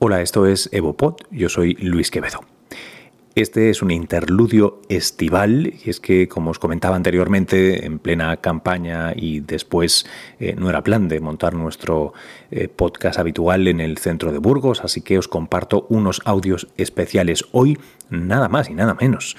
Hola, 0.00 0.22
esto 0.22 0.46
es 0.46 0.68
Evopod, 0.70 1.16
yo 1.32 1.48
soy 1.48 1.74
Luis 1.74 2.12
Quevedo. 2.12 2.44
Este 3.34 3.68
es 3.68 3.82
un 3.82 3.90
interludio 3.90 4.80
estival 4.88 5.74
y 5.84 5.90
es 5.90 5.98
que, 5.98 6.28
como 6.28 6.52
os 6.52 6.60
comentaba 6.60 6.94
anteriormente, 6.94 7.84
en 7.84 7.98
plena 7.98 8.36
campaña 8.36 9.12
y 9.16 9.40
después 9.40 10.06
eh, 10.38 10.54
no 10.56 10.70
era 10.70 10.84
plan 10.84 11.08
de 11.08 11.18
montar 11.18 11.54
nuestro 11.54 12.12
eh, 12.52 12.68
podcast 12.68 13.18
habitual 13.18 13.66
en 13.66 13.80
el 13.80 13.98
centro 13.98 14.30
de 14.30 14.38
Burgos, 14.38 14.84
así 14.84 15.00
que 15.00 15.18
os 15.18 15.26
comparto 15.26 15.84
unos 15.88 16.22
audios 16.24 16.68
especiales 16.76 17.46
hoy, 17.50 17.76
nada 18.08 18.48
más 18.48 18.70
y 18.70 18.74
nada 18.74 18.94
menos 18.94 19.36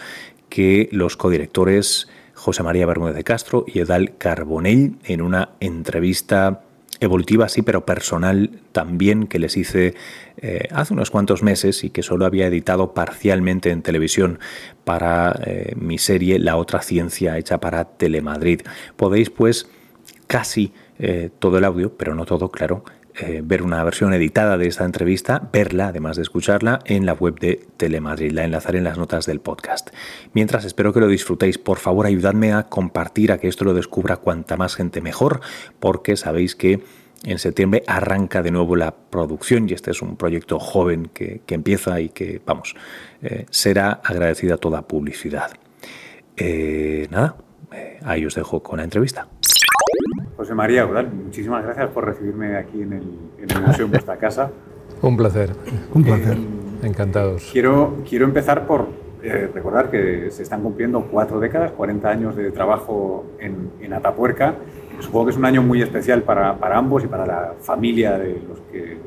que 0.49 0.89
los 0.91 1.15
codirectores 1.15 2.09
José 2.33 2.63
María 2.63 2.85
Bermúdez 2.85 3.15
de 3.15 3.23
Castro 3.23 3.63
y 3.65 3.79
Edal 3.79 4.17
Carbonell 4.17 4.97
en 5.05 5.21
una 5.21 5.51
entrevista 5.61 6.63
evolutiva 6.99 7.49
sí, 7.49 7.61
pero 7.61 7.85
personal 7.85 8.61
también 8.71 9.27
que 9.27 9.39
les 9.39 9.57
hice 9.57 9.95
eh, 10.37 10.67
hace 10.71 10.93
unos 10.93 11.11
cuantos 11.11 11.43
meses 11.43 11.83
y 11.83 11.89
que 11.89 12.03
solo 12.03 12.25
había 12.25 12.47
editado 12.47 12.93
parcialmente 12.93 13.71
en 13.71 13.81
televisión 13.81 14.39
para 14.83 15.39
eh, 15.45 15.73
mi 15.75 15.97
serie 15.97 16.39
La 16.39 16.57
otra 16.57 16.81
ciencia 16.81 17.37
hecha 17.37 17.59
para 17.59 17.85
Telemadrid. 17.85 18.61
Podéis 18.95 19.29
pues 19.29 19.69
casi 20.27 20.73
eh, 20.99 21.29
todo 21.39 21.57
el 21.57 21.65
audio, 21.65 21.95
pero 21.97 22.15
no 22.15 22.25
todo, 22.25 22.49
claro, 22.51 22.83
eh, 23.19 23.41
ver 23.43 23.63
una 23.63 23.83
versión 23.83 24.13
editada 24.13 24.57
de 24.57 24.67
esta 24.67 24.85
entrevista, 24.85 25.49
verla, 25.51 25.87
además 25.87 26.15
de 26.15 26.21
escucharla, 26.21 26.79
en 26.85 27.05
la 27.05 27.13
web 27.13 27.37
de 27.39 27.67
Telemadrid. 27.75 28.31
La 28.31 28.45
enlazaré 28.45 28.77
en 28.77 28.85
las 28.85 28.97
notas 28.97 29.25
del 29.25 29.41
podcast. 29.41 29.89
Mientras, 30.33 30.63
espero 30.63 30.93
que 30.93 31.01
lo 31.01 31.07
disfrutéis. 31.07 31.57
Por 31.57 31.79
favor, 31.79 32.05
ayudadme 32.05 32.53
a 32.53 32.63
compartir, 32.63 33.31
a 33.31 33.37
que 33.37 33.47
esto 33.47 33.65
lo 33.65 33.73
descubra 33.73 34.17
cuanta 34.17 34.55
más 34.57 34.75
gente 34.75 35.01
mejor, 35.01 35.41
porque 35.79 36.15
sabéis 36.15 36.55
que 36.55 36.81
en 37.25 37.39
septiembre 37.39 37.83
arranca 37.87 38.41
de 38.41 38.51
nuevo 38.51 38.77
la 38.77 38.95
producción 38.95 39.67
y 39.69 39.73
este 39.73 39.91
es 39.91 40.01
un 40.01 40.15
proyecto 40.15 40.57
joven 40.57 41.09
que, 41.13 41.41
empieza 41.49 41.99
y 41.99 42.09
que, 42.09 42.41
vamos, 42.45 42.75
eh, 43.21 43.45
será 43.49 43.99
agradecida 44.03 44.57
toda 44.57 44.87
publicidad. 44.87 45.51
Eh, 46.37 47.07
nada, 47.11 47.35
ahí 48.03 48.25
os 48.25 48.35
dejo 48.35 48.63
con 48.63 48.77
la 48.77 48.85
entrevista. 48.85 49.27
José 50.39 50.55
María 50.55 50.85
Udal, 50.85 51.11
muchísimas 51.11 51.61
gracias 51.65 51.89
por 51.89 52.05
recibirme 52.05 52.55
aquí 52.55 52.81
en 52.81 52.93
el, 52.93 53.61
museo, 53.61 53.83
en 53.83 53.91
vuestra 53.91 54.15
casa. 54.15 54.49
Un 55.01 55.17
placer. 55.17 55.49
Un 55.93 56.01
placer. 56.01 56.37
Eh, 56.37 56.87
Encantados. 56.87 57.49
Quiero, 57.51 57.97
quiero 58.07 58.23
empezar 58.23 58.65
por 58.65 58.87
eh, 59.21 59.49
recordar 59.53 59.91
que 59.91 60.31
se 60.31 60.43
están 60.43 60.63
cumpliendo 60.63 61.01
cuatro 61.11 61.41
décadas, 61.41 61.71
40 61.71 62.09
años 62.09 62.35
de 62.37 62.51
trabajo 62.51 63.25
en, 63.37 63.69
en 63.81 63.91
Atapuerca. 63.91 64.55
Supongo 65.01 65.25
que 65.25 65.31
es 65.31 65.37
un 65.37 65.43
año 65.43 65.61
muy 65.61 65.81
especial 65.81 66.23
para, 66.23 66.55
para, 66.55 66.77
ambos 66.77 67.03
y 67.03 67.07
para 67.07 67.25
la 67.25 67.55
familia 67.59 68.17
de 68.17 68.41
los 68.47 68.61
que 68.71 68.97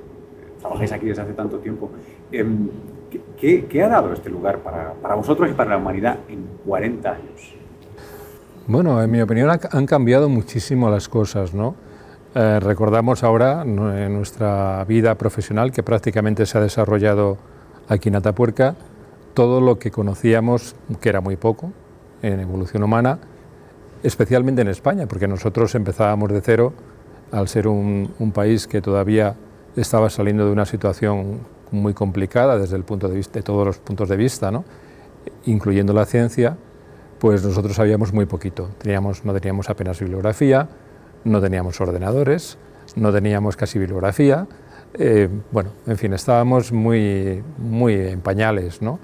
trabajáis 0.61 0.93
aquí 0.93 1.07
desde 1.07 1.23
hace 1.23 1.33
tanto 1.33 1.61
tiempo. 1.61 1.93
Em, 2.31 2.69
¿qué, 3.39 3.65
¿qué, 3.65 3.83
ha 3.83 3.89
dado 3.89 4.13
este 4.13 4.29
lugar 4.29 4.59
para, 4.59 4.93
para 4.93 5.15
vosotros 5.15 5.49
y 5.51 5.55
para 5.55 5.71
la 5.71 5.77
humanidad 5.79 6.19
en 6.29 6.45
40 6.67 7.11
años? 7.11 7.62
Bueno, 8.69 9.03
en 9.03 9.11
mi 9.11 9.21
opinión 9.21 9.51
han 9.51 9.87
cambiado 9.87 10.29
muchísimo 10.29 10.89
las 10.89 11.09
cosas, 11.09 11.53
¿no? 11.53 11.75
Eh, 12.37 12.61
recordamos 12.61 13.25
ahora 13.25 13.63
en 13.63 14.15
nuestra 14.15 14.85
vida 14.85 15.17
profesional 15.17 15.73
que 15.73 15.83
prácticamente 15.83 16.47
se 16.47 16.59
ha 16.59 16.61
desarrollado 16.61 17.39
aquí 17.89 18.09
en 18.09 18.17
Atapuerca 18.17 18.77
todo 19.35 19.61
lo 19.61 19.81
que 19.81 19.91
conocíamos, 19.91 20.77
que 21.01 21.09
era 21.09 21.21
muy 21.21 21.35
poco, 21.37 21.73
en 22.23 22.39
evolución 22.39 22.85
humana, 22.85 23.19
especialmente 24.05 24.63
en 24.63 24.69
España, 24.69 25.07
porque 25.07 25.27
nosotros 25.27 25.75
empezábamos 25.75 26.31
de 26.31 26.41
cero 26.41 26.73
al 27.33 27.49
ser 27.49 27.67
un, 27.67 28.15
un 28.21 28.31
país 28.31 28.69
que 28.69 28.81
todavía 28.81 29.35
estaba 29.75 30.09
saliendo 30.09 30.47
de 30.47 30.53
una 30.53 30.67
situación 30.67 31.41
muy 31.73 31.95
complicada 31.95 32.59
desde 32.59 32.77
el 32.77 32.85
punto 32.85 33.09
de 33.09 33.17
vista 33.17 33.41
de 33.41 33.43
todos 33.43 33.67
los 33.67 33.79
puntos 33.79 34.09
de 34.09 34.17
vista, 34.17 34.53
¿no? 34.53 34.65
incluyendo 35.47 35.93
la 35.93 36.07
ciencia 36.07 36.57
pues 37.23 37.45
nosotros 37.45 37.77
sabíamos 37.77 38.13
muy 38.13 38.27
poquito. 38.27 38.71
Teníamos, 38.79 39.25
no 39.25 39.33
teníamos 39.33 39.71
apenas 39.71 40.01
bibliografía, 40.01 40.69
no 41.23 41.41
teníamos 41.41 41.81
ordenadores, 41.81 42.59
no 42.97 43.13
teníamos 43.13 43.57
casi 43.57 43.79
bibliografía. 43.79 44.49
Eh, 44.95 45.29
bueno, 45.53 45.71
en 45.87 45.97
fin, 45.99 46.15
estábamos 46.15 46.73
muy, 46.73 47.41
muy 47.59 47.95
en 47.95 48.21
pañales, 48.23 48.83
¿no? 48.83 48.99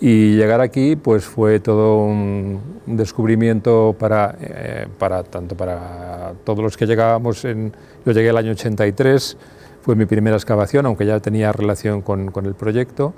Y 0.00 0.36
llegar 0.36 0.60
aquí 0.60 0.96
pues 0.96 1.24
fue 1.24 1.58
todo 1.58 2.04
un, 2.04 2.60
descubrimiento 2.84 3.96
para, 3.98 4.36
eh, 4.38 4.86
para, 4.98 5.22
tanto 5.22 5.56
para 5.56 6.34
todos 6.44 6.62
los 6.62 6.76
que 6.76 6.84
llegábamos. 6.84 7.42
En, 7.46 7.72
yo 8.04 8.12
llegué 8.12 8.28
el 8.28 8.36
año 8.36 8.50
83, 8.50 9.38
fue 9.80 9.96
mi 9.96 10.04
primera 10.04 10.36
excavación, 10.36 10.84
aunque 10.84 11.06
ya 11.06 11.20
tenía 11.20 11.52
relación 11.52 12.02
con, 12.02 12.30
con 12.32 12.44
el 12.44 12.54
proyecto, 12.54 13.14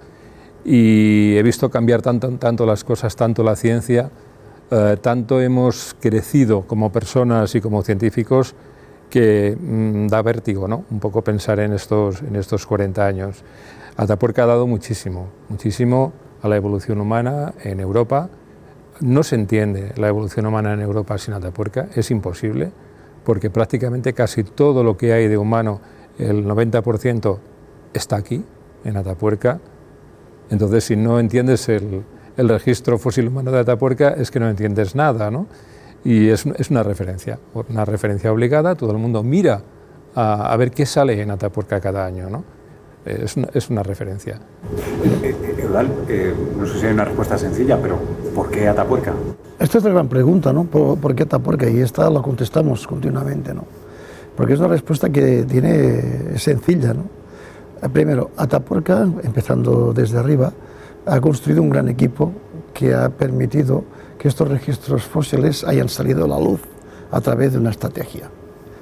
y 0.65 1.37
he 1.37 1.43
visto 1.43 1.71
cambiar 1.71 2.03
tanto, 2.03 2.31
tanto 2.39 2.67
las 2.67 2.85
cosas, 2.85 3.17
tanto 3.17 3.43
la 3.43 3.57
ciencia, 3.57 4.13
eh, 4.71 4.99
tanto 5.01 5.41
hemos 5.41 5.97
crecido 5.99 6.67
como 6.67 6.93
personas 6.93 7.55
y 7.55 7.61
como 7.61 7.83
científicos 7.83 8.55
que 9.09 9.57
mm, 9.59 10.09
da 10.09 10.21
vértigo, 10.21 10.69
¿no? 10.69 10.85
Un 10.91 11.01
poco 11.01 11.23
pensar 11.23 11.59
en 11.61 11.73
estos, 11.73 12.21
en 12.21 12.37
estos 12.37 12.67
40 12.67 13.07
años. 13.07 13.43
Atapuerca 13.97 14.45
ha 14.45 14.47
dado 14.47 14.67
muchísimo, 14.67 15.29
muchísimo 15.49 16.13
a 16.43 16.49
la 16.49 16.57
evolución 16.57 17.01
humana 17.01 17.55
en 17.65 17.81
Europa. 17.81 18.29
No 19.01 19.23
se 19.23 19.37
entiende 19.37 19.93
la 19.97 20.09
evolución 20.09 20.45
humana 20.45 20.75
en 20.75 20.81
Europa 20.81 21.17
sin 21.17 21.33
Atapuerca, 21.33 21.89
es 21.95 22.11
imposible, 22.11 22.71
porque 23.25 23.49
prácticamente 23.49 24.13
casi 24.13 24.45
todo 24.45 24.85
lo 24.85 24.99
que 24.99 25.15
hay 25.15 25.29
de 25.29 25.39
humano, 25.39 25.81
el 26.19 26.45
90%, 26.45 27.39
está 27.95 28.17
aquí, 28.17 28.45
en 28.85 28.97
Atapuerca. 28.99 29.61
Entonces, 30.51 30.85
si 30.85 30.97
no 30.97 31.19
entiendes 31.21 31.69
el, 31.71 32.05
el 32.39 32.49
registro 32.49 32.99
fósil 32.99 33.29
humano 33.29 33.51
de 33.51 33.59
Atapuerca 33.59 34.11
es 34.11 34.31
que 34.31 34.41
no 34.41 34.49
entiendes 34.49 34.95
nada, 34.95 35.31
¿no? 35.31 35.47
Y 36.05 36.29
es, 36.29 36.47
es 36.47 36.71
una 36.71 36.85
referencia, 36.85 37.39
una 37.69 37.85
referencia 37.85 38.33
obligada, 38.33 38.77
todo 38.77 38.93
el 38.93 38.99
mundo 38.99 39.23
mira 39.23 39.61
a, 40.15 40.53
a 40.53 40.57
ver 40.57 40.71
qué 40.71 40.87
sale 40.87 41.21
en 41.21 41.33
Atapuerca 41.33 41.81
cada 41.81 42.07
año, 42.07 42.31
¿no? 42.31 42.45
Es 43.05 43.37
una, 43.37 43.49
es 43.55 43.71
una 43.71 43.83
referencia. 43.83 44.39
Eh, 45.23 45.35
eh, 45.43 45.63
Eudal, 45.63 45.89
eh, 46.09 46.35
no 46.59 46.67
sé 46.67 46.79
si 46.79 46.87
hay 46.87 46.93
una 46.93 47.05
respuesta 47.05 47.39
sencilla, 47.39 47.79
pero 47.81 47.99
¿por 48.35 48.51
qué 48.51 48.69
Atapuerca? 48.69 49.15
Esta 49.59 49.79
es 49.79 49.85
la 49.85 49.91
gran 49.91 50.09
pregunta, 50.09 50.53
¿no? 50.53 50.65
¿Por, 50.65 50.99
¿Por, 50.99 51.15
qué 51.15 51.25
Atapuerca? 51.25 51.69
Y 51.69 51.81
esta 51.81 52.09
la 52.11 52.23
contestamos 52.23 52.87
continuamente, 52.87 53.53
¿no? 53.55 53.65
Porque 54.37 54.53
es 54.53 54.61
una 54.61 54.69
respuesta 54.69 55.09
que 55.11 55.45
tiene 55.45 56.39
sencilla, 56.39 56.95
¿no? 56.95 57.05
Primero, 57.91 58.31
Atapuerca, 58.37 59.09
empezando 59.23 59.93
desde 59.93 60.19
arriba, 60.19 60.53
ha 61.07 61.21
construido 61.21 61.63
un 61.63 61.71
gran 61.71 61.89
equipo 61.89 62.33
que 62.75 62.95
ha 62.95 63.09
permitido 63.09 63.85
que 64.19 64.29
estos 64.29 64.49
registros 64.49 65.05
fósiles 65.05 65.65
hayan 65.65 65.89
salido 65.89 66.25
a 66.25 66.29
la 66.29 66.39
luz 66.39 66.61
a 67.11 67.21
través 67.21 67.53
de 67.53 67.59
una 67.59 67.71
estrategia. 67.71 68.29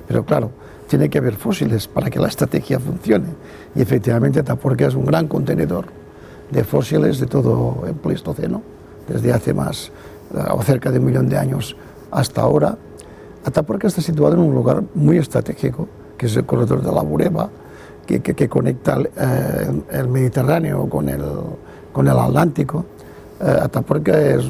Pero 0.09 0.25
claro, 0.25 0.51
tiene 0.89 1.11
que 1.11 1.19
haber 1.19 1.35
fósiles 1.35 1.87
para 1.89 2.11
que 2.11 2.19
la 2.19 2.29
estrategia 2.29 2.79
funcione. 2.79 3.29
Y 3.75 3.83
efectivamente 3.83 4.41
Atapuerca 4.41 4.87
es 4.87 4.95
un 4.95 5.05
gran 5.05 5.29
contenedor 5.29 5.87
de 6.51 6.65
fósiles 6.65 7.19
de 7.19 7.27
todo 7.27 7.85
el 7.87 7.95
Pleistoceno, 7.95 8.63
desde 9.09 9.33
hace 9.33 9.53
más 9.53 9.91
o 10.51 10.63
cerca 10.63 10.91
de 10.91 10.99
un 10.99 11.07
millón 11.07 11.29
de 11.29 11.39
años 11.39 11.77
hasta 12.11 12.41
ahora. 12.41 12.77
Atapuerca 13.45 13.87
está 13.87 14.01
situado 14.01 14.35
en 14.35 14.41
un 14.41 14.55
lugar 14.55 14.83
muy 14.95 15.19
estratégico, 15.19 15.89
que 16.17 16.27
es 16.27 16.37
el 16.37 16.47
corredor 16.47 16.83
de 16.83 16.93
la 16.93 17.03
Bureba, 17.03 17.51
que, 18.07 18.21
que, 18.21 18.49
conecta 18.49 18.99
eh, 19.01 19.83
el 19.91 20.09
Mediterráneo 20.09 20.89
con 20.89 21.09
el, 21.09 21.23
con 21.97 22.07
el 22.09 22.19
Atlántico. 22.19 22.85
Eh, 23.41 23.59
Atapuerca 23.63 24.21
es 24.21 24.45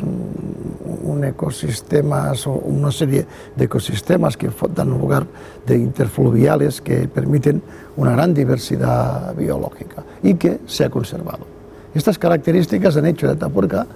un, 1.04 1.22
ecosistema, 1.22 2.32
una 2.64 2.90
serie 2.90 3.24
de 3.54 3.64
ecosistemas 3.66 4.36
que 4.36 4.50
dan 4.74 4.90
lugar 4.90 5.26
de 5.64 5.78
interfluviales 5.78 6.80
que 6.80 7.06
permiten 7.06 7.62
una 7.96 8.12
gran 8.12 8.34
diversidad 8.34 9.32
biológica 9.36 10.02
y 10.24 10.34
que 10.34 10.58
se 10.66 10.84
ha 10.84 10.90
conservado. 10.90 11.46
Estas 11.94 12.19
características 12.19 12.96
han 12.96 13.06
hecho 13.06 13.28
de 13.28 13.34
Atapuerca, 13.34 13.87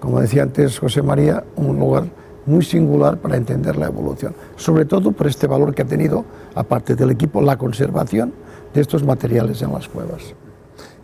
como 0.00 0.20
decía 0.20 0.42
antes 0.42 0.80
José 0.80 1.00
María, 1.00 1.44
un 1.54 1.78
lugar 1.78 2.04
muy 2.44 2.64
singular 2.64 3.18
para 3.18 3.36
entender 3.36 3.76
la 3.76 3.86
evolución, 3.86 4.34
sobre 4.56 4.84
todo 4.84 5.12
por 5.12 5.28
este 5.28 5.46
valor 5.46 5.74
que 5.74 5.82
ha 5.82 5.86
tenido, 5.86 6.24
aparte 6.56 6.96
del 6.96 7.12
equipo, 7.12 7.40
la 7.40 7.56
conservación 7.56 8.32
de 8.74 8.80
estos 8.80 9.04
materiales 9.04 9.62
en 9.62 9.72
las 9.72 9.88
cuevas. 9.88 10.34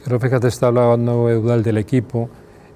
Pero 0.04 0.18
fíjate, 0.18 0.48
está 0.48 0.68
hablando 0.68 1.30
Eudal 1.30 1.62
del 1.62 1.78
equipo 1.78 2.28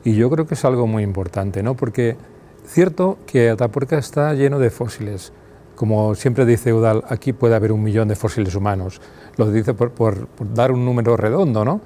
y 0.04 0.14
yo 0.14 0.30
creo 0.30 0.46
que 0.46 0.54
es 0.54 0.64
algo 0.64 0.86
muy 0.86 1.02
importante, 1.02 1.62
¿no? 1.62 1.74
Porque 1.74 2.16
cierto 2.64 3.18
que 3.26 3.50
Atapuerca 3.50 3.98
está 3.98 4.32
lleno 4.34 4.58
de 4.58 4.70
fósiles. 4.70 5.32
Como 5.74 6.14
siempre 6.14 6.46
dice 6.46 6.70
Eudal, 6.70 7.02
aquí 7.08 7.32
puede 7.32 7.56
haber 7.56 7.72
un 7.72 7.82
millón 7.82 8.08
de 8.08 8.14
fósiles 8.14 8.54
humanos. 8.54 9.00
Lo 9.36 9.50
dice 9.50 9.74
por, 9.74 10.28
dar 10.54 10.70
un 10.70 10.84
número 10.84 11.16
redondo, 11.16 11.64
¿no? 11.64 11.80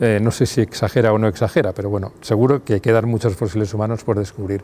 Eh, 0.00 0.18
no 0.20 0.32
sé 0.32 0.46
si 0.46 0.60
exagera 0.60 1.12
o 1.12 1.18
no 1.18 1.28
exagera, 1.28 1.72
pero 1.72 1.88
bueno, 1.88 2.12
seguro 2.20 2.64
que 2.64 2.80
quedan 2.80 3.08
muchos 3.08 3.36
fósiles 3.36 3.72
humanos 3.72 4.02
por 4.02 4.18
descubrir. 4.18 4.62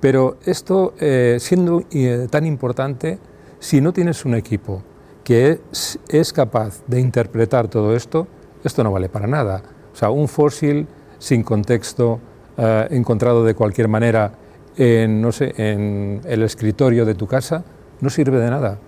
Pero 0.00 0.36
esto, 0.44 0.92
eh, 1.00 1.38
siendo 1.40 1.84
eh, 1.90 2.26
tan 2.30 2.44
importante, 2.44 3.18
si 3.58 3.80
no 3.80 3.94
tienes 3.94 4.26
un 4.26 4.34
equipo 4.34 4.82
que 5.24 5.60
es 6.08 6.32
capaz 6.34 6.82
de 6.86 7.00
interpretar 7.00 7.68
todo 7.68 7.96
esto, 7.96 8.26
esto 8.64 8.82
no 8.82 8.90
vale 8.90 9.08
para 9.08 9.26
nada. 9.26 9.62
O 9.92 9.96
sea, 9.96 10.10
un 10.10 10.26
fósil 10.26 10.88
sin 11.18 11.42
contexto, 11.42 12.18
eh, 12.56 12.88
encontrado 12.90 13.44
de 13.44 13.54
cualquier 13.54 13.88
manera 13.88 14.32
en, 14.76 15.20
no 15.20 15.30
sé, 15.30 15.54
en 15.56 16.20
el 16.24 16.42
escritorio 16.42 17.04
de 17.04 17.14
tu 17.14 17.26
casa, 17.26 17.64
no 18.00 18.10
sirve 18.10 18.38
de 18.38 18.50
nada. 18.50 18.78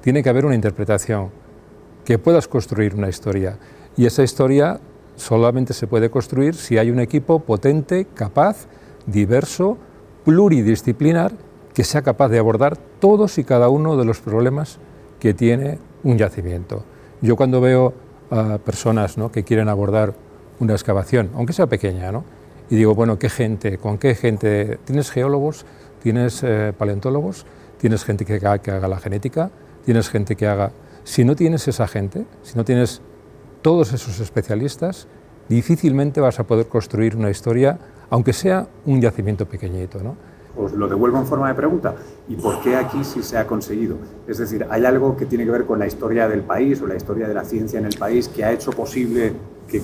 Tiene 0.00 0.22
que 0.22 0.28
haber 0.28 0.46
una 0.46 0.54
interpretación, 0.54 1.30
que 2.04 2.18
puedas 2.18 2.48
construir 2.48 2.94
una 2.94 3.08
historia. 3.08 3.58
Y 3.96 4.06
esa 4.06 4.22
historia 4.22 4.80
solamente 5.16 5.72
se 5.72 5.86
puede 5.86 6.10
construir 6.10 6.54
si 6.54 6.78
hay 6.78 6.90
un 6.90 7.00
equipo 7.00 7.40
potente, 7.40 8.06
capaz, 8.14 8.66
diverso, 9.06 9.78
pluridisciplinar, 10.24 11.32
que 11.74 11.84
sea 11.84 12.02
capaz 12.02 12.28
de 12.28 12.38
abordar 12.38 12.76
todos 12.76 13.38
y 13.38 13.44
cada 13.44 13.68
uno 13.68 13.96
de 13.96 14.04
los 14.04 14.20
problemas 14.20 14.78
que 15.18 15.34
tiene 15.34 15.78
un 16.02 16.18
yacimiento. 16.18 16.84
Yo 17.20 17.36
cuando 17.36 17.60
veo 17.60 17.94
a 18.32 18.58
personas 18.58 19.18
¿no? 19.18 19.30
que 19.30 19.44
quieren 19.44 19.68
abordar 19.68 20.14
una 20.58 20.72
excavación, 20.72 21.30
aunque 21.34 21.52
sea 21.52 21.66
pequeña, 21.66 22.10
y 22.70 22.76
digo, 22.76 22.94
bueno, 22.94 23.18
¿qué 23.18 23.28
gente? 23.28 23.76
¿Con 23.76 23.98
qué 23.98 24.14
gente? 24.14 24.78
¿Tienes 24.84 25.10
geólogos? 25.10 25.66
¿Tienes 26.02 26.42
eh, 26.42 26.72
paleontólogos? 26.76 27.44
¿Tienes 27.78 28.04
gente 28.04 28.24
que 28.24 28.34
haga, 28.36 28.58
que 28.58 28.70
haga 28.70 28.88
la 28.88 28.98
genética? 28.98 29.50
¿Tienes 29.84 30.08
gente 30.08 30.36
que 30.36 30.46
haga...? 30.46 30.72
Si 31.04 31.24
no 31.24 31.36
tienes 31.36 31.68
esa 31.68 31.86
gente, 31.86 32.24
si 32.42 32.56
no 32.56 32.64
tienes 32.64 33.02
todos 33.60 33.92
esos 33.92 34.20
especialistas, 34.20 35.08
difícilmente 35.48 36.20
vas 36.20 36.40
a 36.40 36.44
poder 36.44 36.66
construir 36.66 37.16
una 37.16 37.28
historia, 37.28 37.78
aunque 38.08 38.32
sea 38.32 38.68
un 38.86 39.00
yacimiento 39.00 39.46
pequeñito. 39.46 40.00
Os 40.56 40.72
lo 40.72 40.86
devuelvo 40.86 41.18
en 41.18 41.26
forma 41.26 41.48
de 41.48 41.54
pregunta. 41.54 41.94
¿Y 42.28 42.36
por 42.36 42.60
qué 42.60 42.76
aquí 42.76 43.04
sí 43.04 43.22
se 43.22 43.38
ha 43.38 43.46
conseguido? 43.46 43.96
Es 44.26 44.38
decir, 44.38 44.66
¿hay 44.68 44.84
algo 44.84 45.16
que 45.16 45.26
tiene 45.26 45.44
que 45.44 45.50
ver 45.50 45.64
con 45.64 45.78
la 45.78 45.86
historia 45.86 46.28
del 46.28 46.42
país 46.42 46.80
o 46.82 46.86
la 46.86 46.96
historia 46.96 47.26
de 47.26 47.34
la 47.34 47.44
ciencia 47.44 47.78
en 47.78 47.86
el 47.86 47.96
país 47.96 48.28
que 48.28 48.44
ha 48.44 48.52
hecho 48.52 48.70
posible 48.70 49.32
que, 49.66 49.82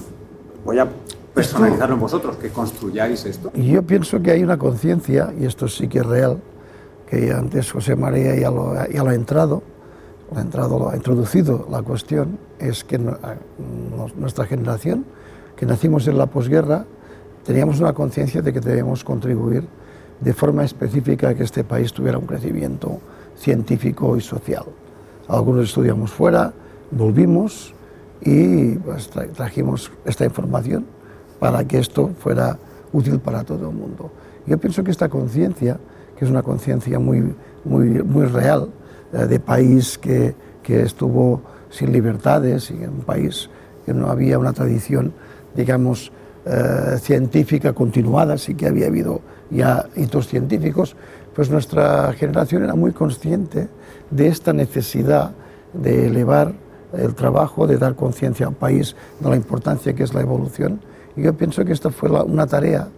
voy 0.65 0.79
a 0.79 0.87
personalizarlo 1.33 1.95
en 1.95 2.01
vosotros, 2.01 2.37
que 2.37 2.51
construyáis 2.51 3.25
esto? 3.25 3.51
Yo 3.55 3.83
pienso 3.83 4.21
que 4.21 4.33
hay 4.33 4.43
una 4.43 4.59
conciencia, 4.59 5.33
y 5.39 5.47
esto 5.47 5.69
sí 5.69 5.89
que 5.89 6.01
es 6.01 6.07
real, 6.07 6.39
que 7.09 7.33
antes 7.33 7.73
José 7.73 7.97
María 7.97 8.37
ya 8.37 8.51
lo, 8.51 8.75
ya 8.89 9.03
lo 9.03 9.11
ha 9.11 9.15
entrado, 9.15 9.63
ha 10.35 10.41
entrado, 10.41 10.91
ha 10.91 10.97
introducido 10.97 11.67
la 11.71 11.83
cuestión, 11.83 12.39
es 12.59 12.85
que 12.85 13.01
nuestra 14.17 14.45
generación, 14.45 15.07
que 15.57 15.65
nacimos 15.65 16.07
en 16.07 16.19
la 16.19 16.27
posguerra, 16.27 16.85
teníamos 17.45 17.81
una 17.81 17.95
conciencia 17.95 18.43
de 18.43 18.53
que 18.53 18.61
debemos 18.61 19.05
contribuir 19.05 19.67
de 20.21 20.33
forma 20.33 20.65
específica 20.65 21.35
que 21.35 21.45
este 21.45 21.65
país 21.65 21.93
tuviera 21.93 22.19
un 22.19 22.27
crecimiento 22.27 23.01
científico 23.37 24.17
y 24.17 24.21
social. 24.21 24.65
Algunos 25.29 25.69
estudiamos 25.69 26.11
fuera, 26.11 26.53
volvimos 26.91 27.75
y 28.21 28.75
pues, 28.77 29.11
trajimos 29.11 29.93
esta 30.05 30.25
información 30.25 30.87
para 31.39 31.65
que 31.65 31.79
esto 31.79 32.11
fuera 32.19 32.59
útil 32.93 33.21
para 33.21 33.45
todo 33.45 33.71
el 33.71 33.77
mundo. 33.77 34.11
Yo 34.47 34.59
pienso 34.59 34.83
que 34.83 34.91
esta 34.91 35.09
conciencia, 35.09 35.79
que 36.17 36.25
es 36.25 36.31
una 36.31 36.43
conciencia 36.43 36.99
muy, 36.99 37.35
muy, 37.65 38.03
muy 38.03 38.27
real, 38.27 38.71
eh, 39.13 39.27
de 39.27 39.39
país 39.39 39.99
que, 39.99 40.35
que 40.63 40.83
estuvo 40.83 41.43
sin 41.71 41.93
libertades 41.93 42.71
y 42.71 42.83
en 42.83 42.91
un 42.91 43.01
país 43.01 43.51
que 43.85 43.95
no 43.95 44.09
había 44.09 44.39
una 44.39 44.53
tradición, 44.53 45.13
digamos, 45.55 46.13
eh, 46.47 46.99
científica 46.99 47.73
continuada, 47.73 48.39
sí 48.39 48.55
que 48.55 48.67
había 48.67 48.87
habido 48.87 49.21
ya 49.51 49.87
hitos 49.97 50.29
científicos, 50.29 50.97
pues 51.35 51.51
nuestra 51.51 52.13
generación 52.15 52.65
era 52.65 52.75
muy 52.75 52.93
consciente 52.93 53.69
de 54.11 54.29
esta 54.29 54.53
necesidad 54.53 55.33
de 55.73 56.07
elevar 56.07 56.53
el 56.93 57.15
trabajo, 57.15 57.67
de 57.67 57.79
dar 57.79 57.95
conciencia 57.95 58.47
al 58.47 58.55
país 58.55 58.97
de 59.21 59.31
la 59.31 59.37
importancia 59.37 59.93
que 59.93 60.03
es 60.03 60.15
la 60.15 60.21
evolución. 60.21 60.81
Y 61.17 61.23
yo 61.23 61.35
pienso 61.35 61.65
que 61.65 61.73
esta 61.73 61.91
fue 61.91 62.11
una 62.11 62.47
tarea 62.47 62.89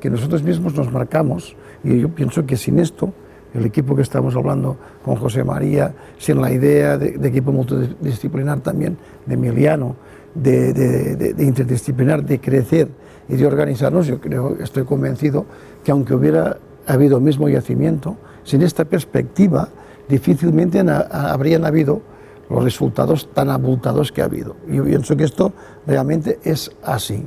que 0.00 0.10
nosotros 0.10 0.42
mismos 0.42 0.74
nos 0.74 0.90
marcamos 0.92 1.56
y 1.84 2.00
yo 2.00 2.08
pienso 2.08 2.46
que 2.46 2.56
sin 2.56 2.78
esto, 2.78 3.12
el 3.52 3.66
equipo 3.66 3.96
que 3.96 4.02
estamos 4.02 4.36
hablando 4.36 4.76
con 5.04 5.16
José 5.16 5.42
María, 5.42 5.92
sin 6.18 6.40
la 6.40 6.52
idea 6.52 6.96
de, 6.96 7.18
de 7.18 7.28
equipo 7.28 7.52
multidisciplinar 7.52 8.60
también 8.60 8.96
de 9.26 9.34
Emiliano, 9.34 9.96
de, 10.34 11.34
interdisciplinar, 11.38 12.24
de 12.24 12.40
crecer 12.40 12.88
y 13.28 13.36
de 13.36 13.46
organizarnos, 13.46 14.06
yo 14.06 14.20
creo, 14.20 14.56
estoy 14.60 14.84
convencido 14.84 15.46
que 15.84 15.92
aunque 15.92 16.14
hubiera 16.14 16.58
habido 16.86 17.20
mismo 17.20 17.48
yacimiento, 17.48 18.16
sin 18.44 18.62
esta 18.62 18.84
perspectiva 18.84 19.68
difícilmente 20.08 20.80
habrían 20.80 21.64
habido 21.64 22.02
los 22.48 22.64
resultados 22.64 23.28
tan 23.32 23.48
abultados 23.50 24.10
que 24.10 24.22
ha 24.22 24.24
habido. 24.24 24.56
Yo 24.68 24.84
pienso 24.84 25.16
que 25.16 25.24
esto 25.24 25.52
realmente 25.86 26.40
es 26.42 26.70
así. 26.82 27.24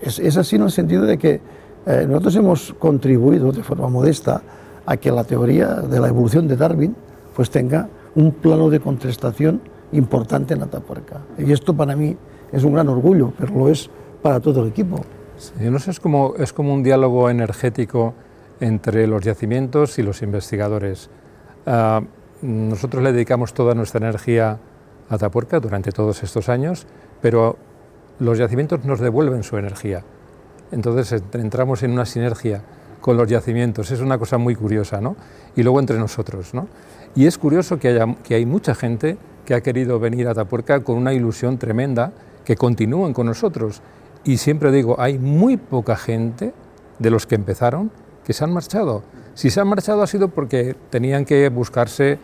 Es, 0.00 0.18
es 0.18 0.36
así 0.38 0.56
en 0.56 0.62
el 0.62 0.70
sentido 0.70 1.04
de 1.04 1.18
que 1.18 1.40
eh, 1.86 2.06
nosotros 2.06 2.36
hemos 2.36 2.74
contribuido 2.78 3.52
de 3.52 3.62
forma 3.62 3.88
modesta 3.88 4.42
a 4.86 4.96
que 4.96 5.10
la 5.10 5.24
teoría 5.24 5.76
de 5.76 6.00
la 6.00 6.08
evolución 6.08 6.48
de 6.48 6.56
Darwin 6.56 6.94
pues 7.34 7.50
tenga 7.50 7.88
un 8.14 8.32
plano 8.32 8.70
de 8.70 8.80
contestación 8.80 9.60
importante 9.92 10.54
en 10.54 10.62
Atapuerca. 10.62 11.20
Y 11.38 11.52
esto 11.52 11.74
para 11.74 11.96
mí 11.96 12.16
es 12.52 12.64
un 12.64 12.74
gran 12.74 12.88
orgullo, 12.88 13.32
pero 13.38 13.54
lo 13.54 13.68
es 13.68 13.90
para 14.22 14.40
todo 14.40 14.62
el 14.62 14.68
equipo. 14.68 15.04
Sí, 15.36 15.70
no 15.70 15.78
sé, 15.78 15.90
es 15.90 16.00
como, 16.00 16.34
es 16.36 16.52
como 16.52 16.74
un 16.74 16.82
diálogo 16.82 17.30
energético 17.30 18.14
entre 18.60 19.06
los 19.06 19.24
yacimientos 19.24 19.98
y 19.98 20.02
los 20.02 20.22
investigadores. 20.22 21.08
Uh, 21.66 22.04
nosotros 22.42 23.02
le 23.02 23.12
dedicamos 23.12 23.54
toda 23.54 23.74
nuestra 23.74 23.98
energía 23.98 24.58
a 25.08 25.14
Atapuerca 25.14 25.60
durante 25.60 25.92
todos 25.92 26.22
estos 26.22 26.48
años, 26.48 26.86
pero 27.20 27.56
los 28.18 28.38
yacimientos 28.38 28.84
nos 28.84 29.00
devuelven 29.00 29.42
su 29.42 29.56
energía. 29.56 30.04
Entonces 30.72 31.22
entramos 31.32 31.82
en 31.82 31.92
una 31.92 32.04
sinergia 32.04 32.62
con 33.00 33.16
los 33.16 33.28
yacimientos. 33.28 33.90
Es 33.90 34.00
una 34.00 34.18
cosa 34.18 34.38
muy 34.38 34.54
curiosa, 34.54 35.00
¿no? 35.00 35.16
Y 35.56 35.62
luego 35.62 35.80
entre 35.80 35.98
nosotros, 35.98 36.54
¿no? 36.54 36.68
Y 37.14 37.26
es 37.26 37.38
curioso 37.38 37.78
que, 37.78 37.88
haya, 37.88 38.14
que 38.22 38.34
hay 38.34 38.46
mucha 38.46 38.74
gente 38.74 39.16
que 39.50 39.56
ha 39.56 39.62
querido 39.62 39.98
venir 39.98 40.28
a 40.28 40.30
Atapuerca 40.30 40.78
con 40.84 40.96
una 40.96 41.12
ilusión 41.12 41.58
tremenda, 41.58 42.12
que 42.44 42.54
continúan 42.54 43.12
con 43.12 43.26
nosotros. 43.26 43.82
Y 44.22 44.36
siempre 44.36 44.70
digo, 44.70 44.94
hay 45.00 45.18
muy 45.18 45.56
poca 45.56 45.96
gente 45.96 46.52
de 47.00 47.10
los 47.10 47.26
que 47.26 47.34
empezaron 47.34 47.90
que 48.22 48.32
se 48.32 48.44
han 48.44 48.52
marchado. 48.52 49.02
Si 49.34 49.50
se 49.50 49.60
han 49.60 49.66
marchado 49.66 50.02
ha 50.02 50.06
sido 50.06 50.28
porque 50.28 50.76
tenían 50.90 51.24
que 51.24 51.48
buscarse 51.48 52.20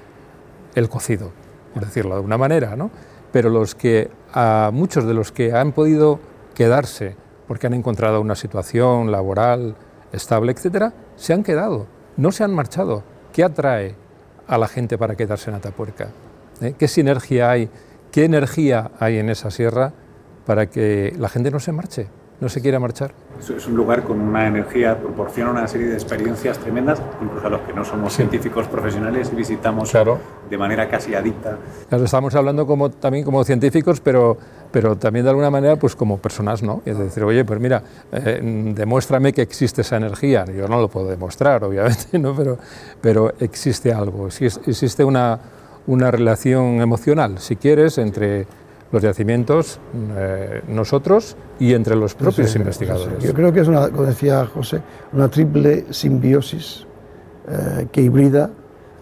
el 0.76 0.88
cocido, 0.88 1.32
por 1.74 1.84
decirlo 1.84 2.14
de 2.14 2.20
una 2.20 2.38
manera, 2.38 2.76
¿no? 2.76 2.92
Pero 3.32 3.50
los 3.50 3.74
que, 3.74 4.08
a 4.32 4.70
muchos 4.72 5.04
de 5.04 5.14
los 5.14 5.32
que 5.32 5.52
han 5.52 5.72
podido 5.72 6.20
quedarse 6.54 7.16
porque 7.48 7.66
han 7.66 7.74
encontrado 7.74 8.20
una 8.20 8.36
situación 8.36 9.10
laboral 9.10 9.74
estable, 10.12 10.52
etcétera, 10.52 10.92
se 11.16 11.32
han 11.32 11.42
quedado, 11.42 11.88
no 12.16 12.30
se 12.30 12.44
han 12.44 12.54
marchado. 12.54 13.02
¿Qué 13.32 13.42
atrae 13.42 13.96
a 14.46 14.58
la 14.58 14.68
gente 14.68 14.96
para 14.96 15.16
quedarse 15.16 15.50
en 15.50 15.56
Atapuerca? 15.56 16.06
¿Eh? 16.60 16.74
¿Qué 16.78 16.88
sinergia 16.88 17.50
hay? 17.50 17.68
¿Qué 18.10 18.24
energía 18.24 18.90
hay 18.98 19.18
en 19.18 19.28
esa 19.28 19.50
sierra 19.50 19.92
para 20.46 20.66
que 20.66 21.14
la 21.18 21.28
gente 21.28 21.50
no 21.50 21.60
se 21.60 21.72
marche, 21.72 22.08
no 22.40 22.48
se 22.48 22.62
quiera 22.62 22.78
marchar? 22.78 23.12
Es 23.38 23.66
un 23.66 23.76
lugar 23.76 24.04
con 24.04 24.18
una 24.18 24.46
energía, 24.46 24.98
proporciona 24.98 25.50
una 25.50 25.68
serie 25.68 25.88
de 25.88 25.94
experiencias 25.94 26.58
tremendas, 26.58 27.02
incluso 27.20 27.46
a 27.46 27.50
los 27.50 27.60
que 27.60 27.74
no 27.74 27.84
somos 27.84 28.12
sí. 28.12 28.18
científicos 28.18 28.66
profesionales 28.68 29.28
y 29.30 29.36
visitamos 29.36 29.90
claro. 29.90 30.18
de 30.48 30.56
manera 30.56 30.88
casi 30.88 31.14
adicta. 31.14 31.58
Claro, 31.90 32.04
estamos 32.04 32.34
hablando 32.34 32.66
como, 32.66 32.90
también 32.90 33.24
como 33.24 33.44
científicos, 33.44 34.00
pero, 34.00 34.38
pero 34.72 34.96
también 34.96 35.24
de 35.24 35.30
alguna 35.30 35.50
manera 35.50 35.76
pues 35.76 35.94
como 35.94 36.16
personas, 36.16 36.62
¿no? 36.62 36.80
Es 36.86 36.96
decir, 36.96 37.22
oye, 37.24 37.44
pues 37.44 37.60
mira, 37.60 37.82
eh, 38.12 38.40
demuéstrame 38.74 39.34
que 39.34 39.42
existe 39.42 39.82
esa 39.82 39.98
energía. 39.98 40.46
Yo 40.46 40.66
no 40.66 40.80
lo 40.80 40.88
puedo 40.88 41.08
demostrar, 41.08 41.62
obviamente, 41.64 42.18
¿no? 42.18 42.34
pero, 42.34 42.56
pero 43.02 43.34
existe 43.38 43.92
algo, 43.92 44.28
existe 44.28 45.04
una, 45.04 45.38
una 45.86 46.10
relación 46.10 46.80
emocional, 46.80 47.38
si 47.38 47.56
quieres, 47.56 47.98
entre 47.98 48.46
los 48.92 49.02
yacimientos, 49.02 49.80
eh, 50.16 50.62
nosotros 50.68 51.36
y 51.58 51.74
entre 51.74 51.96
los 51.96 52.14
propios 52.14 52.50
sí, 52.50 52.58
investigadores. 52.58 53.22
Yo 53.22 53.34
creo 53.34 53.52
que 53.52 53.60
es, 53.60 53.68
una, 53.68 53.88
como 53.88 54.04
decía 54.04 54.46
José, 54.46 54.80
una 55.12 55.28
triple 55.28 55.86
simbiosis 55.90 56.86
eh, 57.48 57.86
que 57.90 58.02
hibrida 58.02 58.50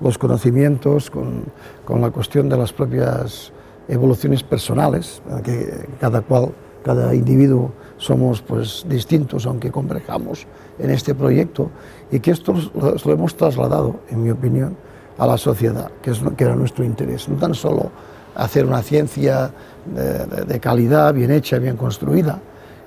los 0.00 0.18
conocimientos 0.18 1.10
con, 1.10 1.44
con, 1.84 2.00
la 2.00 2.10
cuestión 2.10 2.48
de 2.48 2.56
las 2.56 2.72
propias 2.72 3.52
evoluciones 3.88 4.42
personales, 4.42 5.22
que 5.44 5.86
cada 6.00 6.22
cual, 6.22 6.52
cada 6.82 7.14
individuo 7.14 7.72
somos 7.96 8.42
pues 8.42 8.84
distintos, 8.88 9.46
aunque 9.46 9.70
converjamos 9.70 10.46
en 10.78 10.90
este 10.90 11.14
proyecto, 11.14 11.70
y 12.10 12.20
que 12.20 12.32
esto 12.32 12.54
lo, 12.74 12.96
lo 13.02 13.12
hemos 13.12 13.36
trasladado, 13.36 14.00
en 14.10 14.22
mi 14.22 14.30
opinión, 14.30 14.76
a 15.18 15.26
la 15.26 15.38
sociedad, 15.38 15.90
que, 16.02 16.10
es, 16.10 16.20
que 16.36 16.44
era 16.44 16.56
nuestro 16.56 16.84
interés, 16.84 17.28
no 17.28 17.36
tan 17.36 17.54
solo 17.54 17.90
hacer 18.34 18.66
una 18.66 18.82
ciencia 18.82 19.50
de, 19.86 20.60
calidad, 20.60 21.14
bien 21.14 21.30
hecha, 21.30 21.58
bien 21.58 21.76
construida, 21.76 22.40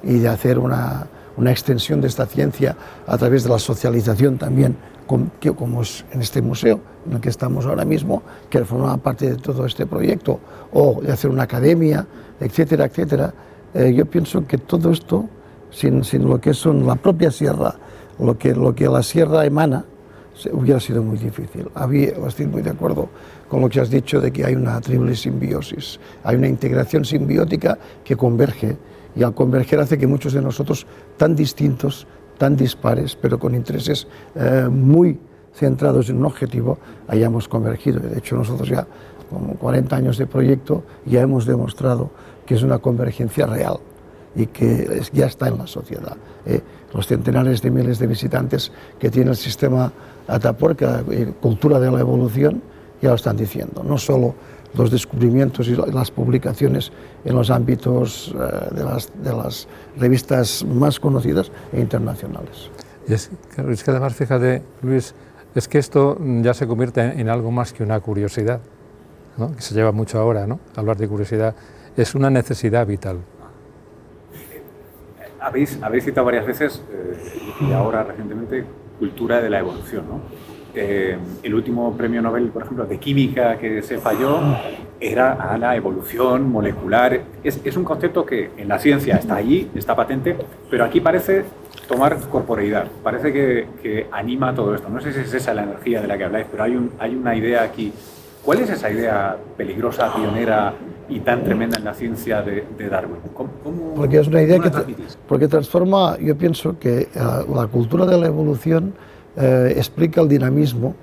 y 0.03 0.19
de 0.19 0.27
hacer 0.27 0.59
una, 0.59 1.07
una, 1.37 1.51
extensión 1.51 2.01
de 2.01 2.07
esta 2.07 2.25
ciencia 2.25 2.75
a 3.05 3.17
través 3.17 3.43
de 3.43 3.49
la 3.49 3.59
socialización 3.59 4.37
también, 4.37 4.75
con, 5.05 5.31
que, 5.39 5.53
como 5.53 5.81
es 5.81 6.03
en 6.11 6.21
este 6.21 6.41
museo 6.41 6.79
en 7.05 7.13
el 7.13 7.21
que 7.21 7.29
estamos 7.29 7.65
ahora 7.65 7.85
mismo, 7.85 8.23
que 8.49 8.63
forma 8.65 8.97
parte 8.97 9.29
de 9.29 9.35
todo 9.37 9.65
este 9.65 9.85
proyecto, 9.85 10.39
o 10.73 11.01
de 11.01 11.11
hacer 11.11 11.29
una 11.29 11.43
academia, 11.43 12.05
etcétera, 12.39 12.85
etcétera, 12.85 13.33
eh, 13.73 13.93
yo 13.93 14.05
pienso 14.05 14.45
que 14.45 14.57
todo 14.57 14.91
esto, 14.91 15.25
sin, 15.69 16.03
sin, 16.03 16.27
lo 16.27 16.41
que 16.41 16.53
son 16.53 16.85
la 16.85 16.95
propia 16.95 17.31
sierra, 17.31 17.75
lo 18.19 18.37
que, 18.37 18.53
lo 18.53 18.73
que 18.75 18.87
la 18.87 19.03
sierra 19.03 19.45
emana, 19.45 19.85
hubiera 20.51 20.79
sido 20.79 21.01
muy 21.03 21.17
difícil. 21.17 21.67
Había, 21.73 22.11
estoy 22.27 22.47
muy 22.47 22.61
de 22.61 22.71
acuerdo 22.71 23.09
con 23.47 23.61
lo 23.61 23.69
que 23.69 23.79
has 23.79 23.89
dicho 23.89 24.19
de 24.21 24.31
que 24.31 24.45
hay 24.45 24.55
una 24.55 24.79
triple 24.81 25.15
simbiosis, 25.15 25.99
hay 26.23 26.35
una 26.35 26.47
integración 26.47 27.05
simbiótica 27.05 27.77
que 28.03 28.15
converge 28.15 28.77
y 29.15 29.23
al 29.23 29.33
converger 29.33 29.79
hace 29.79 29.97
que 29.97 30.05
muchos 30.05 30.33
de 30.33 30.41
nosotros, 30.41 30.85
tan 31.17 31.35
distintos, 31.35 32.05
tan 32.37 32.55
dispares, 32.55 33.15
pero 33.15 33.39
con 33.39 33.55
intereses 33.55 34.07
eh, 34.35 34.67
muy 34.69 35.17
centrados 35.53 36.09
en 36.09 36.17
un 36.17 36.25
objetivo, 36.25 36.77
hayamos 37.07 37.47
convergido. 37.47 37.99
De 37.99 38.19
hecho, 38.19 38.35
nosotros 38.35 38.69
ya, 38.69 38.85
con 39.29 39.55
40 39.55 39.95
años 39.95 40.17
de 40.17 40.27
proyecto, 40.27 40.83
ya 41.05 41.21
hemos 41.21 41.47
demostrado 41.47 42.11
que 42.45 42.53
es 42.53 42.61
una 42.61 42.77
convergencia 42.77 43.47
real 43.47 43.79
y 44.37 44.45
que 44.47 45.01
ya 45.11 45.25
está 45.25 45.47
en 45.47 45.57
la 45.57 45.67
sociedad. 45.67 46.15
¿eh? 46.45 46.61
Los 46.93 47.07
centenares 47.07 47.61
de 47.61 47.71
miles 47.71 47.99
de 47.99 48.07
visitantes 48.07 48.71
que 48.99 49.09
tiene 49.09 49.31
el 49.31 49.35
sistema 49.35 49.91
Atapuerca, 50.27 51.03
eh, 51.09 51.33
cultura 51.41 51.79
de 51.79 51.89
la 51.89 51.99
evolución, 51.99 52.61
ya 53.01 53.09
lo 53.09 53.15
están 53.15 53.35
diciendo. 53.35 53.83
No 53.83 53.97
solo 53.97 54.35
los 54.75 54.91
descubrimientos 54.91 55.67
y 55.67 55.75
las 55.75 56.11
publicaciones 56.11 56.91
en 57.25 57.35
los 57.35 57.49
ámbitos 57.49 58.35
eh, 58.35 58.75
de, 58.75 58.83
las, 58.83 59.11
de, 59.23 59.33
las, 59.33 59.67
revistas 59.97 60.63
más 60.65 60.99
conocidas 60.99 61.51
e 61.73 61.79
internacionales. 61.79 62.69
Y 63.07 63.13
es, 63.13 63.31
es, 63.57 63.83
que 63.83 63.91
además, 63.91 64.13
fíjate, 64.13 64.61
Luis, 64.81 65.15
es 65.55 65.67
que 65.67 65.79
esto 65.79 66.17
ya 66.41 66.53
se 66.53 66.67
convierte 66.67 67.01
en 67.01 67.29
algo 67.29 67.49
más 67.51 67.73
que 67.73 67.83
una 67.83 67.99
curiosidad, 67.99 68.59
¿no? 69.37 69.55
que 69.55 69.61
se 69.61 69.73
lleva 69.73 69.91
mucho 69.91 70.19
ahora, 70.19 70.45
¿no? 70.45 70.59
hablar 70.75 70.97
de 70.97 71.07
curiosidad, 71.07 71.55
es 71.95 72.13
una 72.13 72.29
necesidad 72.29 72.85
vital. 72.85 73.17
Habéis, 75.39 75.81
habéis 75.81 76.05
citado 76.05 76.25
varias 76.25 76.45
veces, 76.45 76.83
eh, 76.91 77.15
y 77.61 77.73
ahora 77.73 78.03
recientemente, 78.03 78.65
cultura 78.99 79.41
de 79.41 79.49
la 79.49 79.59
evolución. 79.59 80.05
¿no? 80.07 80.21
Eh, 80.73 81.17
el 81.43 81.55
último 81.55 81.95
premio 81.97 82.21
Nobel, 82.21 82.49
por 82.49 82.63
ejemplo, 82.63 82.85
de 82.85 82.99
química 82.99 83.57
que 83.57 83.81
se 83.81 83.97
falló 83.97 84.39
era 84.99 85.33
a 85.33 85.57
la 85.57 85.75
evolución 85.75 86.51
molecular. 86.51 87.21
Es, 87.43 87.59
es, 87.63 87.77
un 87.77 87.83
concepto 87.83 88.25
que 88.25 88.51
en 88.57 88.67
la 88.67 88.77
ciencia 88.77 89.15
está 89.15 89.35
allí, 89.35 89.69
está 89.75 89.95
patente, 89.95 90.35
pero 90.69 90.85
aquí 90.85 91.01
parece 91.01 91.45
tomar 91.87 92.17
corporeidad, 92.29 92.87
parece 93.03 93.33
que, 93.33 93.67
que 93.81 94.07
anima 94.11 94.53
todo 94.53 94.75
esto. 94.75 94.89
No 94.89 95.01
sé 95.01 95.13
si 95.13 95.21
es 95.21 95.33
esa 95.33 95.53
la 95.53 95.63
energía 95.63 96.01
de 96.01 96.07
la 96.07 96.17
que 96.17 96.23
habláis, 96.25 96.47
pero 96.51 96.63
hay, 96.63 96.75
un, 96.75 96.91
hay 96.99 97.15
una 97.15 97.35
idea 97.35 97.63
aquí. 97.63 97.93
¿Cuál 98.47 98.61
es 98.61 98.69
esa 98.69 98.89
idea 98.89 99.35
peligrosa, 99.57 100.15
pionera 100.15 100.73
y 101.09 101.19
tan 101.19 101.43
tremenda 101.43 101.75
en 101.79 101.83
la 101.83 101.93
ciencia 101.93 102.41
de, 102.41 102.65
de 102.77 102.87
Darwin? 102.87 103.17
¿Cómo, 103.33 103.49
cómo, 103.61 103.93
porque 103.93 104.19
es 104.19 104.27
una 104.29 104.41
idea 104.41 104.57
que 104.59 104.69
tra 104.69 104.85
porque 105.27 105.49
transforma, 105.49 106.17
yo 106.17 106.37
pienso 106.37 106.79
que 106.79 107.09
uh, 107.13 107.53
la 107.53 107.67
cultura 107.67 108.05
de 108.05 108.17
la 108.17 108.27
evolución 108.27 108.93
eh, 109.35 109.73
explica 109.75 110.21
el 110.21 110.29
dinamismo 110.29 110.95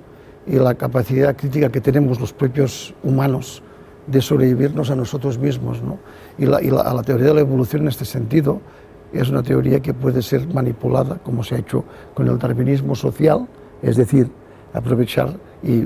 y 0.47 0.55
la 0.55 0.73
capacidad 0.73 1.35
crítica 1.35 1.69
que 1.69 1.81
tenemos 1.81 2.19
los 2.19 2.33
propios 2.33 2.95
humanos 3.03 3.61
de 4.07 4.23
sobrevivirnos 4.23 4.89
a 4.89 4.95
nosotros 4.95 5.37
mismos. 5.37 5.83
¿no? 5.83 5.99
Y, 6.39 6.47
la, 6.47 6.63
y 6.63 6.71
la, 6.71 6.91
la, 6.91 7.03
teoría 7.03 7.27
de 7.27 7.35
la 7.35 7.41
evolución 7.41 7.83
en 7.83 7.89
este 7.89 8.05
sentido 8.05 8.59
es 9.13 9.29
una 9.29 9.43
teoría 9.43 9.81
que 9.81 9.93
puede 9.93 10.23
ser 10.23 10.51
manipulada, 10.51 11.19
como 11.23 11.43
se 11.43 11.53
ha 11.53 11.57
hecho 11.59 11.83
con 12.15 12.27
el 12.27 12.39
darwinismo 12.39 12.95
social, 12.95 13.47
es 13.83 13.97
decir, 13.97 14.31
aprovechar 14.73 15.29
y 15.61 15.83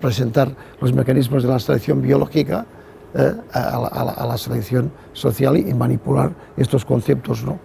presentar 0.00 0.50
los 0.80 0.92
mecanismos 0.92 1.42
de 1.42 1.48
la 1.48 1.58
selección 1.58 2.02
biológica 2.02 2.66
eh, 3.14 3.32
a, 3.52 3.60
la, 3.78 3.88
a, 3.88 4.24
a, 4.24 4.26
la, 4.26 4.36
selección 4.36 4.90
social 5.12 5.56
y, 5.56 5.70
y 5.70 5.74
manipular 5.74 6.32
estos 6.56 6.84
conceptos. 6.84 7.44
¿no? 7.44 7.58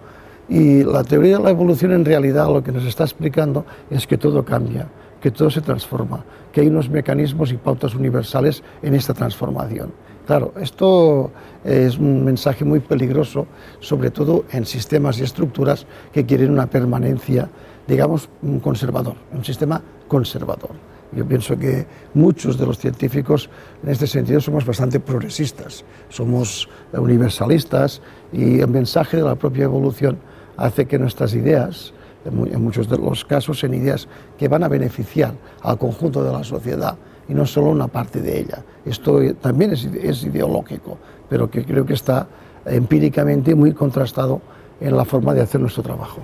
Y 0.48 0.82
la 0.82 1.04
teoría 1.04 1.38
de 1.38 1.44
la 1.44 1.50
evolución 1.50 1.92
en 1.92 2.04
realidad 2.04 2.46
lo 2.46 2.62
que 2.62 2.72
nos 2.72 2.84
está 2.84 3.04
explicando 3.04 3.64
es 3.90 4.06
que 4.06 4.18
todo 4.18 4.44
cambia, 4.44 4.88
que 5.20 5.30
todo 5.30 5.50
se 5.50 5.60
transforma, 5.60 6.24
que 6.52 6.60
hay 6.60 6.68
unos 6.68 6.88
mecanismos 6.90 7.52
y 7.52 7.56
pautas 7.56 7.94
universales 7.94 8.62
en 8.82 8.94
esta 8.94 9.14
transformación. 9.14 9.92
Claro, 10.26 10.52
esto 10.60 11.32
es 11.64 11.98
un 11.98 12.24
mensaje 12.24 12.64
muy 12.64 12.80
peligroso, 12.80 13.46
sobre 13.80 14.10
todo 14.10 14.44
en 14.52 14.64
sistemas 14.64 15.18
y 15.18 15.24
estructuras 15.24 15.86
que 16.12 16.24
quieren 16.24 16.52
una 16.52 16.66
permanencia, 16.66 17.48
digamos, 17.88 18.28
un 18.42 18.60
conservador, 18.60 19.14
un 19.32 19.44
sistema 19.44 19.82
conservador. 20.06 20.91
Yo 21.14 21.26
pienso 21.26 21.58
que 21.58 21.86
muchos 22.14 22.58
de 22.58 22.66
los 22.66 22.78
científicos 22.78 23.50
en 23.82 23.90
este 23.90 24.06
sentido 24.06 24.40
somos 24.40 24.64
bastante 24.64 24.98
progresistas, 24.98 25.84
somos 26.08 26.68
universalistas 26.92 28.00
y 28.32 28.60
el 28.60 28.68
mensaje 28.68 29.18
de 29.18 29.22
la 29.22 29.34
propia 29.34 29.64
evolución 29.64 30.18
hace 30.56 30.86
que 30.86 30.98
nuestras 30.98 31.34
ideas, 31.34 31.92
en 32.24 32.62
muchos 32.62 32.88
de 32.88 32.96
los 32.98 33.24
casos, 33.24 33.60
sean 33.60 33.74
ideas 33.74 34.08
que 34.38 34.48
van 34.48 34.62
a 34.64 34.68
beneficiar 34.68 35.34
al 35.60 35.78
conjunto 35.78 36.24
de 36.24 36.32
la 36.32 36.44
sociedad 36.44 36.96
y 37.28 37.34
no 37.34 37.46
solo 37.46 37.70
una 37.70 37.88
parte 37.88 38.20
de 38.20 38.40
ella. 38.40 38.64
Esto 38.84 39.20
también 39.34 39.72
es, 39.72 39.84
es 39.84 40.24
ideológico, 40.24 40.98
pero 41.28 41.50
que 41.50 41.64
creo 41.64 41.84
que 41.84 41.94
está 41.94 42.26
empíricamente 42.64 43.54
muy 43.54 43.72
contrastado 43.72 44.40
en 44.80 44.96
la 44.96 45.04
forma 45.04 45.34
de 45.34 45.42
hacer 45.42 45.60
nuestro 45.60 45.82
trabajo. 45.82 46.20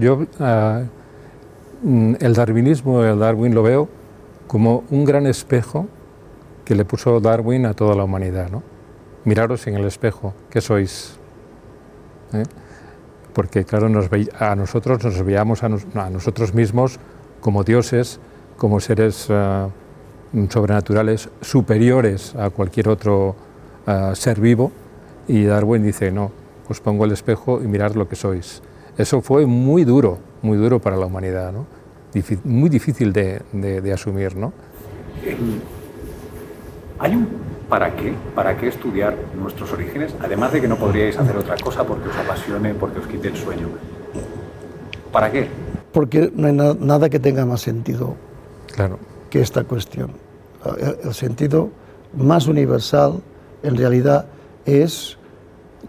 Yo 0.00 0.14
uh, 0.14 0.86
el 1.84 2.34
darwinismo, 2.34 3.02
el 3.04 3.18
Darwin 3.18 3.54
lo 3.54 3.62
veo 3.62 3.88
como 4.46 4.84
un 4.90 5.04
gran 5.04 5.26
espejo 5.26 5.86
que 6.64 6.74
le 6.74 6.84
puso 6.84 7.20
Darwin 7.20 7.66
a 7.66 7.74
toda 7.74 7.94
la 7.94 8.04
humanidad. 8.04 8.50
¿no? 8.50 8.62
Miraros 9.24 9.66
en 9.66 9.74
el 9.74 9.84
espejo, 9.84 10.34
¿qué 10.50 10.60
sois? 10.60 11.16
¿eh? 12.32 12.44
porque 13.32 13.64
claro, 13.64 13.88
nos 13.88 14.08
a 14.38 14.54
nosotros 14.54 15.02
nos 15.04 15.22
veíamos 15.22 15.62
a, 15.62 15.68
nos 15.68 15.84
a, 15.94 16.10
nosotros 16.10 16.54
mismos 16.54 16.98
como 17.40 17.64
dioses, 17.64 18.20
como 18.56 18.80
seres 18.80 19.28
uh, 19.30 19.70
sobrenaturales 20.48 21.28
superiores 21.40 22.34
a 22.36 22.50
cualquier 22.50 22.88
otro 22.88 23.34
uh, 23.86 24.14
ser 24.14 24.40
vivo, 24.40 24.70
y 25.26 25.44
Darwin 25.44 25.82
dice, 25.82 26.12
no, 26.12 26.30
os 26.68 26.80
pongo 26.80 27.04
el 27.04 27.12
espejo 27.12 27.60
y 27.62 27.66
mirad 27.66 27.94
lo 27.94 28.08
que 28.08 28.16
sois. 28.16 28.62
Eso 28.96 29.22
fue 29.22 29.46
muy 29.46 29.84
duro, 29.84 30.18
muy 30.42 30.58
duro 30.58 30.80
para 30.80 30.96
la 30.96 31.06
humanidad, 31.06 31.52
¿no? 31.52 31.66
Difí 32.12 32.38
muy 32.44 32.68
difícil 32.68 33.12
de, 33.12 33.42
de, 33.52 33.80
de 33.80 33.92
asumir, 33.92 34.36
¿no? 34.36 34.52
Hay 36.98 37.14
un 37.14 37.26
¿para 37.72 37.96
qué? 37.96 38.12
¿Para 38.34 38.54
qué 38.54 38.68
estudiar 38.68 39.16
nuestros 39.34 39.72
orígenes? 39.72 40.14
Además 40.20 40.52
de 40.52 40.60
que 40.60 40.68
no 40.68 40.76
podríais 40.76 41.18
hacer 41.18 41.34
otra 41.38 41.56
cosa 41.56 41.84
porque 41.84 42.06
os 42.06 42.16
apasione, 42.16 42.74
porque 42.74 42.98
os 42.98 43.06
quite 43.06 43.28
el 43.28 43.36
sueño. 43.36 43.68
¿Para 45.10 45.32
qué? 45.32 45.48
Porque 45.90 46.30
no 46.36 46.48
hay 46.48 46.52
na 46.52 46.74
nada 46.74 47.08
que 47.08 47.18
tenga 47.18 47.46
más 47.46 47.62
sentido 47.62 48.14
claro. 48.76 48.98
que 49.30 49.40
esta 49.40 49.64
cuestión. 49.64 50.12
El, 50.76 51.08
el 51.08 51.14
sentido 51.14 51.70
más 52.14 52.46
universal, 52.46 53.22
en 53.62 53.74
realidad, 53.74 54.26
es 54.66 55.16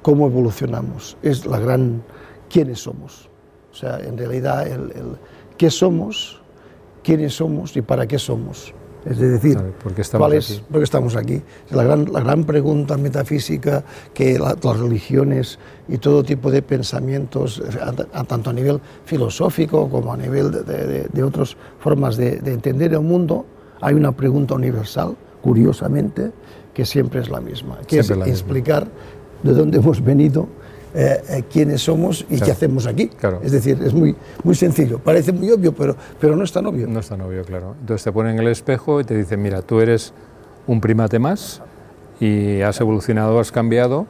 cómo 0.01 0.27
evolucionamos, 0.27 1.17
es 1.21 1.45
la 1.45 1.59
gran 1.59 2.01
quiénes 2.49 2.79
somos. 2.79 3.29
O 3.73 3.75
sea, 3.75 3.99
en 3.99 4.17
realidad, 4.17 4.67
el, 4.67 4.91
el 4.91 5.17
qué 5.57 5.71
somos, 5.71 6.39
quiénes 7.03 7.33
somos 7.33 7.75
y 7.75 7.81
para 7.81 8.07
qué 8.07 8.19
somos. 8.19 8.73
Es 9.05 9.19
decir, 9.19 9.57
¿por 9.83 9.93
qué 9.93 10.01
estamos, 10.01 10.27
¿cuál 10.27 10.37
es, 10.37 10.51
aquí? 10.51 10.63
¿por 10.69 10.79
qué 10.79 10.83
estamos 10.85 11.15
aquí? 11.17 11.41
La 11.71 11.83
gran, 11.83 12.13
la 12.13 12.21
gran 12.21 12.45
pregunta 12.45 12.95
metafísica 12.95 13.83
que 14.13 14.39
la, 14.39 14.55
las 14.63 14.79
religiones 14.79 15.59
y 15.89 15.97
todo 15.97 16.23
tipo 16.23 16.49
de 16.49 16.61
pensamientos, 16.61 17.61
a, 17.81 18.19
a, 18.19 18.23
tanto 18.23 18.51
a 18.51 18.53
nivel 18.53 18.79
filosófico 19.03 19.89
como 19.89 20.13
a 20.13 20.17
nivel 20.17 20.51
de, 20.51 20.63
de, 20.63 21.07
de 21.11 21.23
otras 21.23 21.57
formas 21.79 22.15
de, 22.15 22.37
de 22.37 22.53
entender 22.53 22.93
el 22.93 23.01
mundo, 23.01 23.45
hay 23.81 23.93
una 23.95 24.13
pregunta 24.13 24.53
universal, 24.53 25.17
curiosamente, 25.41 26.31
que 26.73 26.85
siempre 26.85 27.19
es 27.19 27.29
la 27.29 27.41
misma, 27.41 27.79
que 27.85 28.01
siempre 28.03 28.31
es 28.31 28.39
explicar 28.39 28.83
misma. 28.83 28.99
de 29.43 29.53
dónde 29.53 29.77
hemos 29.79 30.01
venido, 30.01 30.47
eh, 30.93 31.23
eh, 31.29 31.43
quiénes 31.51 31.81
somos 31.81 32.21
y 32.21 32.25
claro. 32.35 32.45
qué 32.45 32.51
hacemos 32.51 32.85
aquí. 32.85 33.07
Claro. 33.07 33.41
Es 33.43 33.51
decir, 33.51 33.79
es 33.83 33.93
muy, 33.93 34.15
muy 34.43 34.55
sencillo. 34.55 34.99
Parece 34.99 35.31
muy 35.31 35.49
obvio, 35.49 35.73
pero, 35.73 35.95
pero 36.19 36.35
no 36.35 36.43
es 36.43 36.51
tan 36.51 36.65
obvio. 36.65 36.87
No 36.87 36.99
es 36.99 37.07
tan 37.07 37.21
obvio, 37.21 37.43
claro. 37.43 37.75
Entonces 37.79 38.03
te 38.03 38.11
ponen 38.11 38.35
en 38.35 38.41
el 38.41 38.47
espejo 38.49 39.01
y 39.01 39.03
te 39.03 39.15
dicen, 39.15 39.41
mira, 39.41 39.61
tú 39.61 39.79
eres 39.79 40.13
un 40.67 40.81
primate 40.81 41.19
más 41.19 41.61
y 42.19 42.61
has 42.61 42.79
evolucionado, 42.79 43.39
has 43.39 43.51
cambiado 43.51 44.05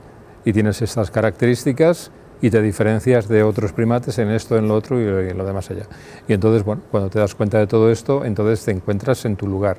y 0.45 0.53
tienes 0.53 0.81
estas 0.81 1.09
características 1.09 2.11
y 2.41 2.49
te 2.49 2.61
diferencias 2.61 3.29
de 3.29 3.41
otros 3.41 3.71
primates 3.71 4.19
en 4.19 4.29
esto, 4.29 4.57
en 4.57 4.67
lo 4.67 4.75
otro 4.75 4.99
y 4.99 5.29
en 5.29 5.37
lo 5.37 5.45
demás 5.45 5.71
allá. 5.71 5.85
Y 6.27 6.33
entonces, 6.33 6.65
bueno, 6.65 6.81
cuando 6.91 7.09
te 7.09 7.17
das 7.17 7.35
cuenta 7.35 7.57
de 7.57 7.67
todo 7.67 7.89
esto, 7.89 8.25
entonces 8.25 8.65
te 8.65 8.71
encuentras 8.71 9.23
en 9.23 9.37
tu 9.37 9.47
lugar 9.47 9.77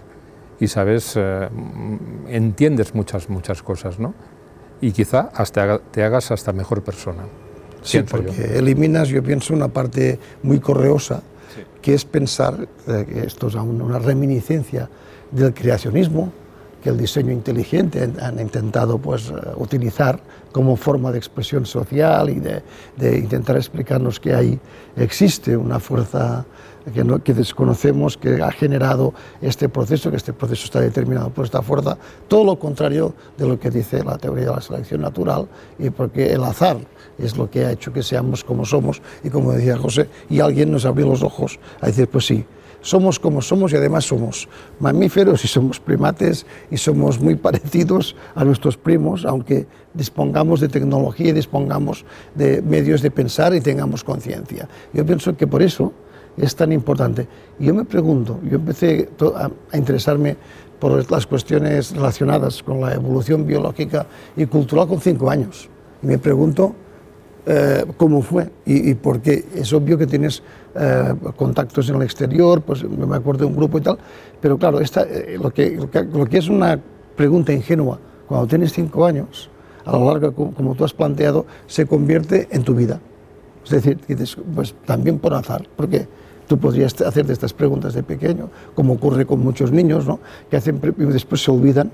y 0.59 0.69
sabes, 0.69 1.13
eh, 1.17 1.49
entiendes 2.29 2.95
muchas, 2.95 3.29
muchas 3.29 3.63
cosas, 3.63 3.99
¿no? 3.99 4.15
Y 4.81 4.93
quizá 4.93 5.31
hasta 5.35 5.79
te 5.79 6.03
hagas 6.03 6.31
hasta 6.31 6.53
mejor 6.53 6.83
persona. 6.83 7.23
Sí, 7.83 8.03
porque 8.03 8.33
yo. 8.33 8.59
eliminas, 8.59 9.09
yo 9.09 9.23
pienso, 9.23 9.55
una 9.55 9.69
parte 9.69 10.19
muy 10.43 10.59
correosa, 10.59 11.23
sí. 11.55 11.63
que 11.83 11.95
es 11.95 12.05
pensar, 12.05 12.67
eh, 12.87 13.07
que 13.07 13.27
esto 13.27 13.49
es 13.49 13.55
una 13.55 13.99
reminiscencia 13.99 14.89
del 15.31 15.53
creacionismo, 15.53 16.33
que 16.85 16.91
el 16.91 16.99
diseño 16.99 17.33
inteligente 17.33 18.13
han, 18.21 18.39
intentado 18.39 18.99
pues, 18.99 19.31
eh, 19.31 19.33
utilizar 19.57 20.21
como 20.53 20.77
forma 20.77 21.11
de 21.11 21.17
expresión 21.17 21.65
social 21.65 22.29
y 22.29 22.41
de, 22.41 23.19
intentar 23.19 23.57
explicarnos 23.57 24.21
que 24.21 24.35
ahí 24.35 24.61
existe 24.95 25.57
una 25.57 25.81
fuerza 25.81 26.45
que, 26.93 27.03
no, 27.03 27.25
que, 27.25 27.33
desconocemos, 27.33 28.19
que 28.19 28.43
ha 28.43 28.53
generado 28.53 29.15
este 29.41 29.71
proceso, 29.71 30.11
que 30.11 30.19
este 30.19 30.35
proceso 30.35 30.67
está 30.67 30.83
determinado 30.83 31.31
por 31.31 31.47
esta 31.47 31.63
fuerza, 31.63 31.97
todo 32.29 32.45
lo 32.45 32.59
contrario 32.59 33.15
de 33.39 33.49
lo 33.49 33.59
que 33.59 33.71
dice 33.71 34.05
la 34.05 34.19
teoría 34.19 34.51
de 34.51 34.57
la 34.57 34.61
selección 34.61 35.01
natural, 35.01 35.49
y 35.79 35.89
porque 35.89 36.35
el 36.35 36.45
azar 36.45 36.77
es 37.17 37.35
lo 37.39 37.51
que 37.51 37.65
ha 37.65 37.73
hecho 37.73 37.95
que 37.95 38.03
seamos 38.03 38.45
como 38.45 38.67
somos, 38.67 39.01
y 39.23 39.31
como 39.31 39.53
decía 39.53 39.79
José, 39.79 40.11
y 40.29 40.41
alguien 40.41 40.71
nos 40.71 40.85
abrió 40.85 41.07
los 41.07 41.23
ojos 41.23 41.59
a 41.81 41.87
decir, 41.87 42.09
pues 42.09 42.27
sí, 42.27 42.45
somos 42.85 43.19
como 43.19 43.41
somos 43.41 43.73
y 43.73 43.77
además 43.77 44.05
somos 44.05 44.47
mamíferos 44.79 45.43
y 45.45 45.49
somos 45.49 45.81
primates 45.81 46.45
y 46.71 46.77
somos 46.77 47.19
muy 47.19 47.35
parecidos 47.35 48.15
a 48.35 48.45
nuestros 48.45 48.77
primos, 48.77 49.25
aunque 49.25 49.67
dispongamos 49.95 50.61
de 50.61 50.69
tecnología 50.69 51.31
y 51.31 51.33
dispongamos 51.33 52.05
de 52.35 52.61
medios 52.61 53.01
de 53.01 53.11
pensar 53.11 53.55
y 53.55 53.63
tengamos 53.63 54.05
conciencia. 54.05 54.69
Yo 54.93 55.05
pienso 55.07 55.35
que 55.35 55.47
por 55.47 55.63
eso 55.63 55.93
es 56.37 56.55
tan 56.55 56.73
importante. 56.73 57.27
Y 57.59 57.67
yo 57.67 57.75
me 57.75 57.87
pregunto, 57.87 58.39
yo 58.45 58.57
empecé 58.57 59.09
a 59.35 59.77
interesarme 59.77 60.37
por 60.79 61.11
las 61.11 61.27
cuestiones 61.27 61.93
relacionadas 61.93 62.63
con 62.63 62.83
la 62.83 62.93
evolución 62.93 63.47
biológica 63.47 64.07
y 64.37 64.45
cultural 64.45 64.89
con 64.89 65.01
cinco 65.01 65.31
años. 65.31 65.71
Y 66.03 66.07
me 66.07 66.19
pregunto 66.19 66.75
eh, 67.47 67.87
cómo 67.97 68.21
fue 68.21 68.51
y, 68.67 68.91
y, 68.91 68.95
por 68.95 69.21
qué. 69.21 69.45
Es 69.55 69.73
obvio 69.73 69.97
que 69.97 70.07
tienes 70.07 70.43
eh, 70.77 71.15
contactos 71.37 71.89
en 71.89 71.97
el 71.97 72.03
exterior, 72.03 72.61
pues 72.63 72.83
me 72.85 73.17
acuerdo 73.17 73.41
de 73.41 73.47
un 73.47 73.57
grupo 73.57 73.79
y 73.79 73.81
tal, 73.81 73.99
pero 74.41 74.59
claro, 74.59 74.81
esta, 74.81 75.03
eh, 75.03 75.39
lo, 75.41 75.51
que, 75.51 75.71
lo, 75.71 76.27
que, 76.27 76.39
es 76.39 76.49
una 76.49 76.81
pregunta 77.17 77.53
ingenua, 77.53 77.99
cuando 78.27 78.47
tienes 78.47 78.73
cinco 78.73 79.07
años, 79.07 79.51
a 79.85 79.93
lo 79.93 80.13
largo, 80.13 80.53
como, 80.53 80.75
tú 80.75 80.85
has 80.85 80.93
planteado, 80.93 81.47
se 81.67 81.87
convierte 81.87 82.49
en 82.51 82.65
tu 82.65 82.75
vida. 82.75 83.01
Es 83.65 83.71
decir, 83.71 83.99
pues 84.55 84.75
también 84.85 85.19
por 85.19 85.35
azar, 85.35 85.67
porque 85.77 86.09
tú 86.49 86.59
podrías 86.59 87.01
hacerte 87.01 87.33
estas 87.33 87.53
preguntas 87.53 87.95
de 87.95 88.03
pequeño, 88.03 88.51
como 88.75 88.95
ocurre 88.95 89.27
con 89.27 89.41
muchos 89.41 89.71
niños, 89.73 90.07
¿no? 90.07 90.19
que 90.51 90.57
hacen, 90.57 90.81
después 90.97 91.43
se 91.43 91.51
olvidan 91.51 91.93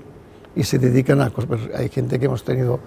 y 0.55 0.63
se 0.63 0.79
dedican 0.79 1.21
a 1.21 1.29
cosas. 1.29 1.47
Pues 1.47 1.61
hay 1.75 1.89
gente 1.89 2.19
que 2.19 2.25
hemos 2.25 2.43
tenido 2.43 2.79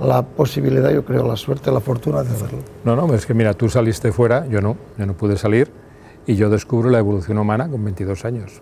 la 0.00 0.22
posibilidad, 0.22 0.90
yo 0.90 1.04
creo, 1.04 1.26
la 1.26 1.36
suerte, 1.36 1.70
la 1.70 1.80
fortuna 1.80 2.22
de 2.22 2.30
hacerlo. 2.30 2.58
No, 2.84 2.96
no, 2.96 3.12
es 3.14 3.26
que 3.26 3.34
mira, 3.34 3.54
tú 3.54 3.68
saliste 3.68 4.12
fuera, 4.12 4.46
yo 4.46 4.60
no, 4.60 4.76
yo 4.98 5.06
no 5.06 5.14
pude 5.14 5.36
salir 5.36 5.70
y 6.26 6.34
yo 6.34 6.50
descubro 6.50 6.90
la 6.90 6.98
evolución 6.98 7.38
humana 7.38 7.68
con 7.68 7.82
22 7.84 8.24
años 8.24 8.60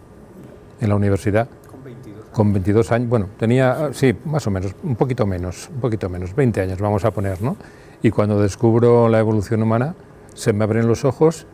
en 0.81 0.89
la 0.89 0.97
universidad. 0.97 1.49
Con 1.71 1.83
22 1.85 2.25
Con 2.33 2.53
22 2.53 2.93
años, 2.93 3.09
bueno, 3.09 3.29
tenía, 3.39 3.91
sí, 3.93 4.15
más 4.25 4.47
o 4.47 4.51
menos, 4.51 4.75
un 4.83 4.97
poquito 4.97 5.27
menos, 5.27 5.69
un 5.75 5.81
poquito 5.81 6.09
menos, 6.09 6.35
20 6.35 6.61
años 6.61 6.79
vamos 6.79 7.05
a 7.05 7.11
poner, 7.11 7.43
¿no? 7.43 7.57
Y 8.03 8.11
cuando 8.11 8.41
descubro 8.41 9.09
la 9.09 9.19
evolución 9.19 9.63
humana, 9.63 9.95
se 10.35 10.53
me 10.53 10.65
abren 10.65 10.87
los 10.87 11.05
ojos, 11.05 11.47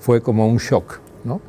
fue 0.00 0.20
como 0.20 0.48
un 0.48 0.56
shock, 0.56 0.98
¿no? 1.24 1.40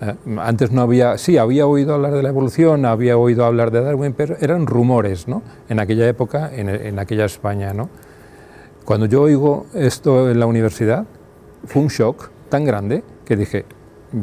Eh, 0.00 0.14
antes 0.38 0.70
no 0.72 0.82
había, 0.82 1.18
sí, 1.18 1.36
había 1.36 1.66
oído 1.66 1.94
hablar 1.94 2.12
de 2.12 2.22
la 2.22 2.30
evolución, 2.30 2.86
había 2.86 3.18
oído 3.18 3.44
hablar 3.44 3.70
de 3.70 3.82
Darwin, 3.82 4.14
pero 4.14 4.36
eran 4.40 4.66
rumores, 4.66 5.28
¿no? 5.28 5.42
En 5.68 5.78
aquella 5.78 6.08
época, 6.08 6.50
en, 6.54 6.98
aquella 6.98 7.26
España, 7.26 7.74
¿no? 7.74 7.90
Cuando 8.84 9.06
yo 9.06 9.22
oigo 9.22 9.66
esto 9.74 10.30
en 10.30 10.40
la 10.40 10.46
universidad, 10.46 11.04
fue 11.66 11.82
un 11.82 11.88
shock 11.88 12.30
tan 12.48 12.64
grande 12.64 13.04
que 13.26 13.36
dije, 13.36 13.66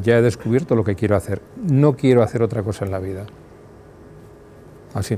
ya 0.02 0.18
he 0.18 0.22
descubierto 0.22 0.76
lo 0.76 0.84
que 0.84 0.96
quiero 0.96 1.16
hacer, 1.16 1.42
no 1.56 1.96
quiero 1.96 2.24
hacer 2.24 2.42
otra 2.42 2.64
cosa 2.64 2.84
en 2.86 2.92
la 2.92 3.00
vida. 3.00 3.26
Así. 4.94 5.18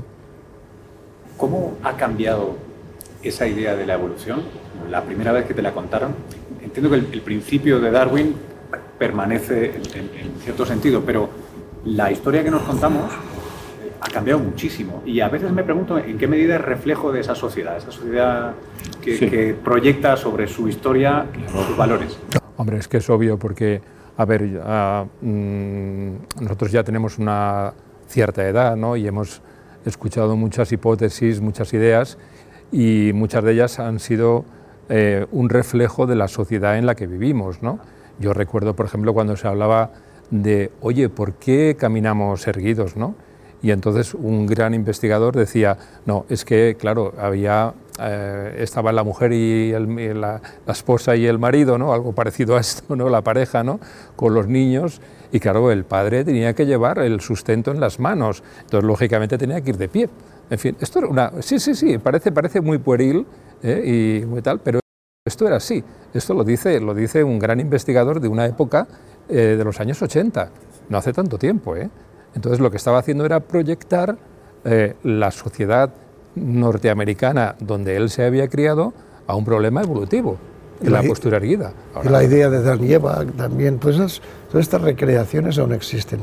¿Cómo 1.38 1.72
ha 1.82 1.96
cambiado 1.96 2.56
esa 3.22 3.48
idea 3.48 3.74
de 3.74 3.86
la 3.86 3.94
evolución? 3.94 4.42
La 4.90 5.04
primera 5.04 5.32
vez 5.32 5.46
que 5.46 5.54
te 5.54 5.62
la 5.62 5.72
contaron, 5.72 6.14
entiendo 6.62 6.90
que 6.90 6.96
el 6.96 7.22
principio 7.22 7.80
de 7.80 7.90
Darwin 7.90 8.49
permanece 9.00 9.80
en, 9.94 10.38
cierto 10.44 10.66
sentido, 10.66 11.02
pero 11.04 11.30
la 11.86 12.12
historia 12.12 12.44
que 12.44 12.50
nos 12.50 12.62
contamos 12.62 13.10
eh, 13.10 13.90
ha 13.98 14.10
cambiado 14.10 14.40
muchísimo 14.40 15.02
y 15.06 15.20
a 15.20 15.30
veces 15.30 15.50
me 15.52 15.64
pregunto 15.64 15.98
en 15.98 16.18
qué 16.18 16.28
medida 16.28 16.56
es 16.56 16.60
reflejo 16.60 17.10
de 17.10 17.20
esa 17.20 17.34
sociedad, 17.34 17.78
esa 17.78 17.90
sociedad 17.90 18.52
que, 19.00 19.56
proyecta 19.64 20.18
sobre 20.18 20.46
su 20.46 20.68
historia 20.68 21.24
sus 21.66 21.76
valores. 21.78 22.18
Hombre, 22.58 22.76
es 22.76 22.88
que 22.88 22.98
es 22.98 23.08
obvio 23.08 23.38
porque, 23.38 23.80
a 24.18 24.24
ver, 24.26 24.42
mm, 24.42 26.42
nosotros 26.42 26.70
ya 26.70 26.84
tenemos 26.84 27.16
una 27.16 27.72
cierta 28.06 28.46
edad 28.46 28.76
¿no? 28.76 28.96
y 28.96 29.06
hemos 29.06 29.40
escuchado 29.86 30.36
muchas 30.36 30.72
hipótesis, 30.72 31.40
muchas 31.40 31.72
ideas 31.72 32.18
y 32.70 33.12
muchas 33.14 33.42
de 33.44 33.52
ellas 33.52 33.78
han 33.78 33.98
sido 33.98 34.44
eh, 34.90 35.24
un 35.32 35.48
reflejo 35.48 36.06
de 36.06 36.16
la 36.16 36.28
sociedad 36.28 36.76
en 36.76 36.84
la 36.84 36.94
que 36.94 37.06
vivimos. 37.06 37.62
¿no? 37.62 37.78
Yo 38.20 38.34
recuerdo, 38.34 38.76
por 38.76 38.86
ejemplo, 38.86 39.14
cuando 39.14 39.36
se 39.36 39.48
hablaba 39.48 39.90
de, 40.30 40.70
oye, 40.82 41.08
¿por 41.08 41.32
qué 41.34 41.74
caminamos 41.78 42.46
erguidos? 42.46 42.94
¿no? 42.94 43.14
Y 43.62 43.70
entonces 43.70 44.14
un 44.14 44.46
gran 44.46 44.74
investigador 44.74 45.34
decía, 45.34 45.78
no, 46.04 46.26
es 46.28 46.44
que, 46.44 46.76
claro, 46.78 47.14
había, 47.18 47.72
eh, 47.98 48.56
estaba 48.58 48.92
la 48.92 49.04
mujer 49.04 49.32
y, 49.32 49.72
la, 50.14 50.40
esposa 50.68 51.16
y 51.16 51.26
el 51.26 51.38
marido, 51.38 51.78
¿no? 51.78 51.94
algo 51.94 52.12
parecido 52.12 52.56
a 52.56 52.60
esto, 52.60 52.94
¿no? 52.94 53.08
la 53.08 53.22
pareja, 53.22 53.64
¿no? 53.64 53.80
con 54.16 54.34
los 54.34 54.46
niños, 54.46 55.00
y 55.32 55.40
claro, 55.40 55.70
el 55.70 55.84
padre 55.84 56.22
tenía 56.22 56.54
que 56.54 56.66
llevar 56.66 56.98
el 56.98 57.20
sustento 57.20 57.70
en 57.70 57.80
las 57.80 58.00
manos, 58.00 58.42
entonces 58.62 58.86
lógicamente 58.86 59.38
tenía 59.38 59.60
que 59.62 59.70
ir 59.70 59.78
de 59.78 59.88
pie. 59.88 60.08
En 60.50 60.58
fin, 60.58 60.76
esto 60.80 60.98
era 60.98 61.08
una... 61.08 61.32
Sí, 61.40 61.58
sí, 61.58 61.74
sí, 61.74 61.98
parece, 61.98 62.32
parece 62.32 62.60
muy 62.60 62.78
pueril 62.78 63.24
¿eh? 63.62 64.22
y 64.26 64.42
tal, 64.42 64.58
pero 64.58 64.79
esto 65.30 65.46
era 65.46 65.56
así. 65.56 65.82
Esto 66.12 66.34
lo 66.34 66.44
dice, 66.44 66.80
lo 66.80 66.92
dice 66.92 67.24
un 67.24 67.38
gran 67.38 67.60
investigador 67.60 68.20
de 68.20 68.28
una 68.28 68.46
época 68.46 68.86
eh, 69.28 69.54
de 69.56 69.64
los 69.64 69.80
años 69.80 70.02
80, 70.02 70.50
no 70.88 70.98
hace 70.98 71.12
tanto 71.12 71.38
tiempo. 71.38 71.76
¿eh? 71.76 71.88
Entonces 72.34 72.60
lo 72.60 72.70
que 72.70 72.76
estaba 72.76 72.98
haciendo 72.98 73.24
era 73.24 73.40
proyectar 73.40 74.16
eh, 74.64 74.94
la 75.04 75.30
sociedad 75.30 75.90
norteamericana 76.34 77.54
donde 77.60 77.96
él 77.96 78.10
se 78.10 78.24
había 78.24 78.48
criado 78.48 78.92
a 79.26 79.36
un 79.36 79.44
problema 79.44 79.82
evolutivo, 79.82 80.36
la, 80.82 81.02
postura 81.02 81.36
erguida. 81.36 81.72
y 82.04 82.08
la 82.08 82.24
idea 82.24 82.50
de 82.50 82.62
Dan 82.62 83.32
también, 83.36 83.78
pues 83.78 83.96
todas 83.96 84.20
estas 84.54 84.82
recreaciones 84.82 85.58
aún 85.58 85.72
existen. 85.72 86.20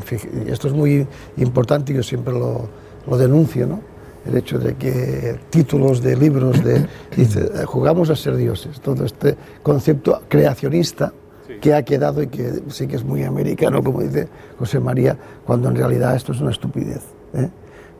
Esto 0.47 0.67
es 0.67 0.73
muy 0.73 1.07
importante 1.37 1.93
y 1.93 1.95
yo 1.95 2.03
siempre 2.03 2.33
lo, 2.33 2.67
lo 3.07 3.17
denuncio, 3.17 3.67
¿no? 3.67 3.96
El 4.25 4.37
hecho 4.37 4.59
de 4.59 4.75
que 4.75 5.39
títulos 5.49 6.01
de 6.01 6.15
libros 6.15 6.63
de 6.63 6.85
dice 7.15 7.65
jugamos 7.65 8.09
a 8.09 8.15
ser 8.15 8.35
dioses 8.35 8.79
todo 8.81 9.05
este 9.05 9.35
concepto 9.63 10.21
creacionista 10.27 11.13
que 11.61 11.73
ha 11.73 11.83
quedado 11.83 12.21
y 12.21 12.27
que 12.27 12.61
sí 12.67 12.87
que 12.87 12.95
es 12.95 13.03
muy 13.03 13.23
americano 13.23 13.81
como 13.83 14.01
dice 14.01 14.27
José 14.59 14.79
María 14.79 15.17
cuando 15.45 15.69
en 15.69 15.75
realidad 15.75 16.15
esto 16.15 16.31
es 16.31 16.41
una 16.41 16.51
estupidez 16.51 17.03
¿eh? 17.33 17.49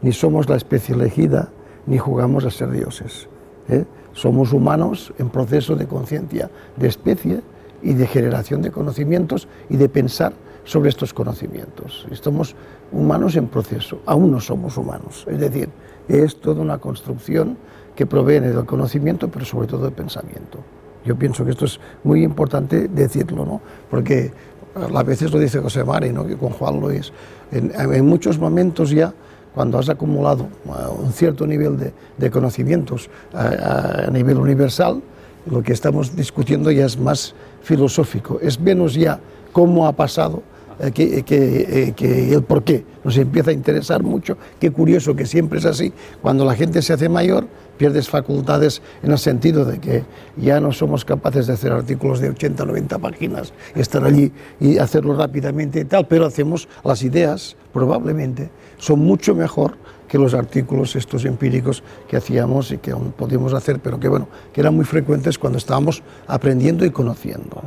ni 0.01 0.11
somos 0.11 0.49
la 0.49 0.55
especie 0.55 0.95
elegida 0.95 1.49
ni 1.85 1.97
jugamos 1.97 2.45
a 2.45 2.51
ser 2.51 2.71
dioses 2.71 3.27
¿eh? 3.69 3.85
somos 4.13 4.53
humanos 4.53 5.13
en 5.17 5.29
proceso 5.29 5.75
de 5.75 5.87
conciencia 5.87 6.49
de 6.75 6.87
especie 6.87 7.41
y 7.81 7.93
de 7.93 8.07
generación 8.07 8.61
de 8.61 8.71
conocimientos 8.71 9.47
y 9.69 9.77
de 9.77 9.89
pensar 9.89 10.33
sobre 10.67 10.89
estos 10.89 11.13
conocimientos. 11.13 12.05
Somos 12.21 12.55
humanos 12.91 13.35
en 13.35 13.47
proceso, 13.47 14.01
aún 14.05 14.31
no 14.31 14.41
somos 14.41 14.77
humanos. 14.77 15.25
Es 15.27 15.39
decir, 15.39 15.69
es 16.07 16.39
toda 16.39 16.61
una 16.61 16.77
construcción 16.77 17.57
que 17.95 18.05
proviene 18.05 18.49
del 18.49 18.65
conocimiento, 18.65 19.27
pero 19.29 19.45
sobre 19.45 19.67
todo 19.67 19.85
del 19.85 19.93
pensamiento. 19.93 20.59
Yo 21.05 21.15
pienso 21.15 21.43
que 21.45 21.51
esto 21.51 21.65
es 21.65 21.79
muy 22.03 22.23
importante 22.23 22.87
decirlo, 22.87 23.45
¿no? 23.45 23.61
porque 23.89 24.31
a 24.75 25.03
veces 25.03 25.31
lo 25.31 25.39
dice 25.39 25.59
José 25.59 25.83
Mari, 25.83 26.11
¿no? 26.11 26.25
que 26.25 26.37
con 26.37 26.49
Juan 26.49 26.79
Luis, 26.79 27.11
en, 27.51 27.71
en 27.75 28.05
muchos 28.05 28.37
momentos 28.37 28.91
ya, 28.91 29.13
cuando 29.55 29.79
has 29.79 29.89
acumulado 29.89 30.49
uh, 30.65 31.03
un 31.03 31.11
cierto 31.11 31.47
nivel 31.47 31.91
de, 32.17 32.29
conocimientos 32.29 33.09
a, 33.33 34.05
a, 34.05 34.11
nivel 34.11 34.37
universal, 34.37 35.01
lo 35.49 35.63
que 35.63 35.73
estamos 35.73 36.15
discutiendo 36.15 36.69
ya 36.69 36.85
es 36.85 36.99
más 36.99 37.33
filosófico, 37.63 38.39
es 38.39 38.59
menos 38.59 38.93
ya 38.93 39.19
cómo 39.51 39.87
ha 39.87 39.93
pasado 39.93 40.37
eh, 40.37 40.56
que, 40.93 41.23
que, 41.23 41.85
eh, 41.87 41.93
que, 41.95 42.33
el 42.33 42.43
por 42.43 42.63
qué 42.63 42.85
nos 43.03 43.17
empieza 43.17 43.51
a 43.51 43.53
interesar 43.53 44.03
mucho. 44.03 44.37
Qué 44.59 44.71
curioso 44.71 45.15
que 45.15 45.25
siempre 45.25 45.59
es 45.59 45.65
así. 45.65 45.91
Cuando 46.21 46.45
la 46.45 46.55
gente 46.55 46.81
se 46.81 46.93
hace 46.93 47.09
mayor, 47.09 47.47
pierdes 47.77 48.09
facultades 48.09 48.81
en 49.03 49.11
el 49.11 49.17
sentido 49.17 49.65
de 49.65 49.79
que 49.79 50.03
ya 50.35 50.59
no 50.59 50.71
somos 50.71 51.05
capaces 51.05 51.47
de 51.47 51.53
hacer 51.53 51.71
artículos 51.71 52.19
de 52.19 52.29
80 52.29 52.65
90 52.65 52.99
páginas 52.99 53.53
y 53.75 53.79
estar 53.79 54.03
allí 54.03 54.31
y 54.59 54.77
hacerlo 54.77 55.15
rápidamente 55.15 55.79
y 55.79 55.85
tal, 55.85 56.07
pero 56.07 56.25
hacemos 56.25 56.67
las 56.83 57.03
ideas, 57.03 57.55
probablemente, 57.71 58.49
son 58.77 58.99
mucho 58.99 59.35
mejor 59.35 59.77
que 60.07 60.17
los 60.17 60.33
artículos 60.33 60.95
estos 60.95 61.25
empíricos 61.25 61.83
que 62.07 62.17
hacíamos 62.17 62.71
y 62.71 62.77
que 62.77 62.91
aún 62.91 63.11
podíamos 63.11 63.53
hacer, 63.53 63.79
pero 63.79 63.99
que 63.99 64.07
bueno, 64.07 64.27
que 64.53 64.61
eran 64.61 64.75
muy 64.75 64.85
frecuentes 64.85 65.37
cuando 65.37 65.57
estábamos 65.57 66.01
aprendiendo 66.27 66.85
y 66.85 66.91
conociendo. 66.91 67.61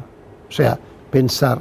O 0.49 0.53
sea, 0.53 0.79
pensar 1.11 1.61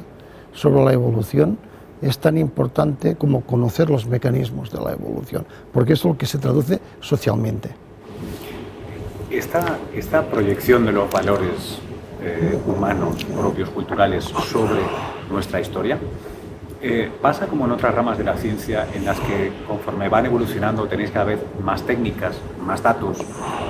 sobre 0.52 0.84
la 0.84 0.92
evolución 0.92 1.58
es 2.02 2.18
tan 2.18 2.38
importante 2.38 3.16
como 3.16 3.42
conocer 3.42 3.90
los 3.90 4.06
mecanismos 4.06 4.70
de 4.70 4.80
la 4.80 4.92
evolución, 4.92 5.46
porque 5.72 5.92
es 5.92 6.04
lo 6.04 6.16
que 6.16 6.26
se 6.26 6.38
traduce 6.38 6.80
socialmente. 7.00 7.70
Esta, 9.30 9.78
esta 9.94 10.26
proyección 10.26 10.86
de 10.86 10.92
los 10.92 11.10
valores 11.10 11.78
eh, 12.22 12.58
humanos, 12.66 13.24
propios, 13.24 13.68
culturales, 13.70 14.24
sobre 14.24 14.80
nuestra 15.30 15.60
historia, 15.60 15.98
eh, 16.82 17.10
pasa 17.20 17.46
como 17.46 17.66
en 17.66 17.72
otras 17.72 17.94
ramas 17.94 18.16
de 18.16 18.24
la 18.24 18.36
ciencia 18.38 18.86
en 18.94 19.04
las 19.04 19.20
que 19.20 19.52
conforme 19.68 20.08
van 20.08 20.24
evolucionando 20.24 20.86
tenéis 20.86 21.10
cada 21.10 21.26
vez 21.26 21.40
más 21.62 21.82
técnicas, 21.82 22.36
más 22.64 22.82
datos, 22.82 23.18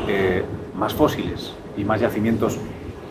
eh, 0.07 0.45
más 0.77 0.95
fósiles 0.95 1.53
y 1.77 1.85
más 1.85 2.01
yacimientos. 2.01 2.57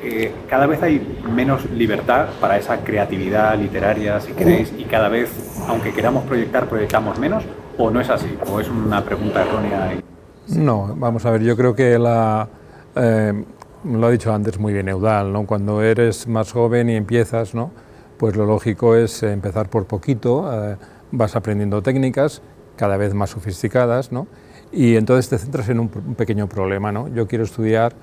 Eh, 0.02 0.32
cada 0.50 0.66
vez 0.66 0.82
hay 0.82 1.20
menos 1.30 1.70
libertad 1.72 2.28
para 2.40 2.58
esa 2.58 2.78
creatividad 2.78 3.58
literaria, 3.58 4.20
si 4.20 4.32
queréis, 4.34 4.74
y 4.78 4.86
cada 4.86 5.10
vez, 5.10 5.30
aunque 5.68 5.94
queramos 5.94 6.24
proyectar, 6.24 6.68
proyectamos 6.68 7.20
menos, 7.20 7.44
o 7.78 7.92
no 7.92 8.00
es 8.00 8.10
así, 8.10 8.38
o 8.52 8.60
es 8.60 8.70
una 8.70 9.04
pregunta 9.04 9.42
errónea. 9.42 10.00
No, 10.48 10.96
vamos 10.96 11.26
a 11.26 11.32
ver, 11.32 11.42
yo 11.42 11.56
creo 11.58 11.76
que 11.76 12.00
la... 12.00 12.48
lo 12.96 14.08
ha 14.08 14.12
dicho 14.12 14.34
antes 14.34 14.58
muy 14.58 14.74
bien 14.74 14.88
Eudal, 14.88 15.32
¿no? 15.34 15.46
cuando 15.46 15.82
eres 15.82 16.28
más 16.28 16.52
joven 16.52 16.90
y 16.90 16.96
empiezas, 16.96 17.54
¿no? 17.54 17.72
pues 18.20 18.36
lo 18.36 18.46
lógico 18.46 18.96
es 18.96 19.24
empezar 19.24 19.70
por 19.70 19.86
poquito, 19.86 20.52
eh, 20.52 20.76
vas 21.12 21.36
aprendiendo 21.38 21.82
técnicas 21.82 22.42
cada 22.76 22.98
vez 22.98 23.14
más 23.14 23.32
sofisticadas, 23.32 24.12
¿no? 24.12 24.28
y 24.72 24.98
entonces 24.98 25.30
te 25.30 25.38
centras 25.38 25.70
en 25.70 25.80
un, 25.80 25.90
pequeño 25.90 26.48
problema. 26.48 26.92
¿no? 26.92 27.08
Yo 27.08 27.28
quiero 27.28 27.46
estudiar 27.46 27.94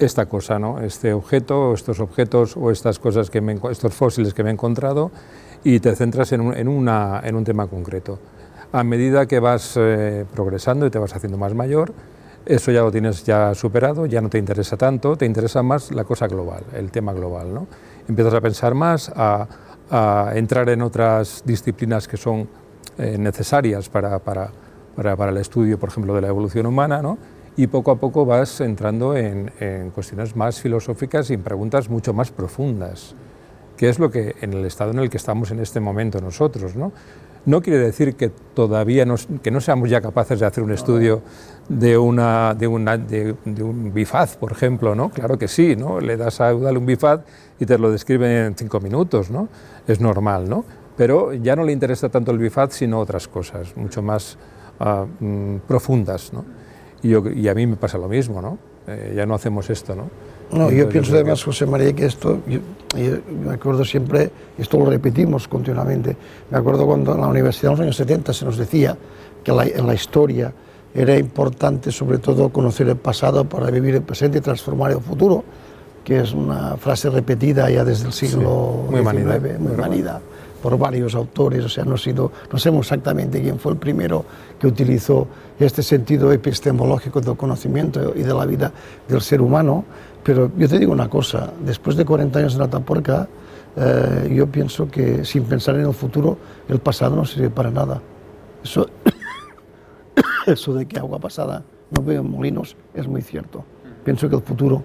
esta 0.00 0.26
cosa, 0.26 0.58
¿no? 0.58 0.80
este 0.80 1.12
objeto, 1.12 1.74
estos 1.74 2.00
objetos 2.00 2.56
o 2.56 2.70
estas 2.70 2.98
cosas 2.98 3.30
que 3.30 3.60
estos 3.70 3.94
fósiles 3.94 4.34
que 4.34 4.42
me 4.42 4.50
he 4.50 4.52
encontrado, 4.52 5.10
y 5.62 5.78
te 5.80 5.94
centras 5.94 6.32
en 6.32 6.40
un, 6.40 6.56
en 6.56 6.68
una, 6.68 7.20
en 7.22 7.36
un 7.36 7.44
tema 7.44 7.66
concreto. 7.66 8.18
A 8.72 8.82
medida 8.82 9.26
que 9.26 9.40
vas 9.40 9.74
eh, 9.76 10.24
progresando 10.32 10.86
y 10.86 10.90
te 10.90 10.98
vas 10.98 11.14
haciendo 11.14 11.36
más 11.36 11.54
mayor, 11.54 11.92
eso 12.46 12.72
ya 12.72 12.80
lo 12.80 12.90
tienes 12.90 13.24
ya 13.24 13.54
superado, 13.54 14.06
ya 14.06 14.22
no 14.22 14.30
te 14.30 14.38
interesa 14.38 14.76
tanto, 14.78 15.16
te 15.16 15.26
interesa 15.26 15.62
más 15.62 15.92
la 15.92 16.04
cosa 16.04 16.26
global, 16.26 16.64
el 16.74 16.90
tema 16.90 17.12
global. 17.12 17.52
¿no? 17.52 17.66
empiezas 18.08 18.34
a 18.34 18.40
pensar 18.40 18.74
más, 18.74 19.10
a, 19.14 19.46
entrar 20.34 20.68
en 20.68 20.82
otras 20.82 21.42
disciplinas 21.44 22.06
que 22.06 22.16
son 22.16 22.48
eh, 22.96 23.16
necesarias 23.18 23.88
para, 23.88 24.20
para, 24.20 24.52
para, 24.94 25.30
el 25.30 25.36
estudio, 25.38 25.80
por 25.80 25.88
ejemplo, 25.88 26.14
de 26.14 26.20
la 26.20 26.28
evolución 26.28 26.66
humana, 26.66 27.02
¿no? 27.02 27.18
Y 27.56 27.66
poco 27.66 27.90
a 27.90 27.96
poco 27.96 28.24
vas 28.24 28.60
entrando 28.60 29.16
en, 29.16 29.50
en, 29.60 29.90
cuestiones 29.90 30.36
más 30.36 30.60
filosóficas 30.60 31.30
y 31.30 31.34
en 31.34 31.42
preguntas 31.42 31.90
mucho 31.90 32.14
más 32.14 32.30
profundas, 32.30 33.14
que 33.76 33.88
es 33.88 33.98
lo 33.98 34.10
que 34.10 34.36
en 34.40 34.52
el 34.52 34.64
estado 34.64 34.92
en 34.92 34.98
el 34.98 35.10
que 35.10 35.16
estamos 35.16 35.50
en 35.50 35.60
este 35.60 35.80
momento 35.80 36.20
nosotros. 36.20 36.76
¿no? 36.76 36.92
No 37.46 37.62
quiere 37.62 37.78
decir 37.78 38.16
que 38.16 38.28
todavía 38.28 39.06
no, 39.06 39.14
que 39.42 39.50
no 39.50 39.60
seamos 39.60 39.88
ya 39.88 40.02
capaces 40.02 40.40
de 40.40 40.46
hacer 40.46 40.62
un 40.62 40.72
estudio 40.72 41.22
de, 41.70 41.96
una, 41.96 42.54
de, 42.54 42.66
una, 42.66 42.98
de, 42.98 43.34
un 43.62 43.94
bifaz, 43.94 44.36
por 44.36 44.52
ejemplo, 44.52 44.94
¿no? 44.94 45.08
Claro 45.08 45.38
que 45.38 45.48
sí, 45.48 45.74
¿no? 45.74 46.00
Le 46.00 46.18
das 46.18 46.40
a 46.42 46.50
Eudal 46.50 46.76
un 46.76 46.84
bifaz 46.84 47.20
y 47.58 47.64
te 47.64 47.78
lo 47.78 47.90
describe 47.90 48.46
en 48.46 48.54
cinco 48.56 48.80
minutos, 48.80 49.30
¿no? 49.30 49.48
Es 49.86 50.00
normal, 50.00 50.50
¿no? 50.50 50.64
Pero 50.98 51.32
ya 51.32 51.56
no 51.56 51.64
le 51.64 51.72
interesa 51.72 52.10
tanto 52.10 52.30
el 52.30 52.38
bifaz, 52.38 52.74
sino 52.74 53.00
otras 53.00 53.26
cosas, 53.26 53.74
mucho 53.74 54.02
más 54.02 54.36
ah, 54.78 55.06
mm, 55.18 55.58
profundas, 55.66 56.34
¿no? 56.34 56.44
Y, 57.02 57.08
yo, 57.08 57.22
y, 57.30 57.48
a 57.48 57.54
mí 57.54 57.66
me 57.66 57.76
pasa 57.76 57.98
lo 57.98 58.08
mismo, 58.08 58.42
¿no? 58.42 58.58
Eh, 58.86 59.14
ya 59.16 59.26
no 59.26 59.34
hacemos 59.34 59.68
esto, 59.70 59.94
¿no? 59.94 60.10
No, 60.52 60.70
yo 60.70 60.88
pienso 60.88 61.14
además, 61.14 61.42
José 61.44 61.64
María, 61.64 61.92
que 61.92 62.06
esto, 62.06 62.40
yo, 62.48 62.58
me 63.44 63.54
acuerdo 63.54 63.84
siempre, 63.84 64.30
esto 64.58 64.78
lo 64.78 64.86
repetimos 64.86 65.46
continuamente, 65.46 66.16
me 66.50 66.58
acuerdo 66.58 66.86
cuando 66.86 67.14
en 67.14 67.20
la 67.20 67.28
universidad 67.28 67.72
en 67.72 67.78
los 67.78 67.80
años 67.82 67.96
70 67.96 68.32
se 68.32 68.44
nos 68.44 68.56
decía 68.56 68.96
que 69.44 69.52
en 69.52 69.86
la 69.86 69.94
historia 69.94 70.52
era 70.92 71.16
importante 71.16 71.92
sobre 71.92 72.18
todo 72.18 72.48
conocer 72.48 72.88
el 72.88 72.96
pasado 72.96 73.44
para 73.44 73.70
vivir 73.70 73.94
el 73.94 74.02
presente 74.02 74.38
y 74.38 74.40
transformar 74.40 74.90
el 74.90 75.00
futuro, 75.00 75.44
que 76.02 76.20
es 76.20 76.32
una 76.32 76.76
frase 76.76 77.10
repetida 77.10 77.70
ya 77.70 77.84
desde 77.84 78.06
el 78.06 78.12
siglo 78.12 78.86
muy 78.90 79.02
XIX, 79.02 79.60
muy 79.60 79.76
manida 79.76 80.20
por 80.62 80.78
varios 80.78 81.14
autores, 81.14 81.64
o 81.64 81.68
sea, 81.68 81.84
no, 81.84 81.96
sido, 81.96 82.32
no 82.52 82.58
sabemos 82.58 82.86
exactamente 82.86 83.40
quién 83.40 83.58
fue 83.58 83.72
el 83.72 83.78
primero 83.78 84.24
que 84.58 84.66
utilizó 84.66 85.26
este 85.58 85.82
sentido 85.82 86.32
epistemológico 86.32 87.20
del 87.20 87.36
conocimiento 87.36 88.12
y 88.14 88.22
de 88.22 88.34
la 88.34 88.46
vida 88.46 88.72
del 89.08 89.20
ser 89.20 89.40
humano, 89.40 89.84
pero 90.22 90.50
yo 90.56 90.68
te 90.68 90.78
digo 90.78 90.92
una 90.92 91.08
cosa, 91.08 91.52
después 91.64 91.96
de 91.96 92.04
40 92.04 92.38
años 92.38 92.54
en 92.54 92.62
Atapuerca, 92.62 93.28
eh, 93.76 94.32
yo 94.34 94.46
pienso 94.46 94.90
que 94.90 95.24
sin 95.24 95.44
pensar 95.44 95.76
en 95.76 95.86
el 95.86 95.94
futuro, 95.94 96.36
el 96.68 96.78
pasado 96.78 97.16
no 97.16 97.24
sirve 97.24 97.50
para 97.50 97.70
nada. 97.70 98.00
Eso, 98.62 98.86
eso 100.46 100.74
de 100.74 100.86
que 100.86 100.98
agua 100.98 101.18
pasada 101.18 101.62
no 101.90 102.02
veo 102.02 102.22
molinos 102.22 102.76
es 102.94 103.06
muy 103.06 103.22
cierto. 103.22 103.64
Pienso 104.04 104.28
que 104.28 104.36
el 104.36 104.42
futuro 104.42 104.82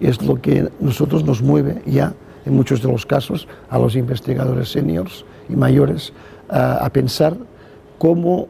es 0.00 0.22
lo 0.22 0.40
que 0.40 0.68
nosotros 0.80 1.24
nos 1.24 1.42
mueve 1.42 1.82
ya, 1.86 2.14
en 2.46 2.54
muchos 2.54 2.82
de 2.82 2.88
los 2.88 3.06
casos, 3.06 3.48
a 3.70 3.78
los 3.78 3.96
investigadores 3.96 4.70
seniors 4.72 5.24
y 5.48 5.56
mayores, 5.56 6.12
a 6.48 6.88
pensar 6.90 7.36
cómo, 7.98 8.48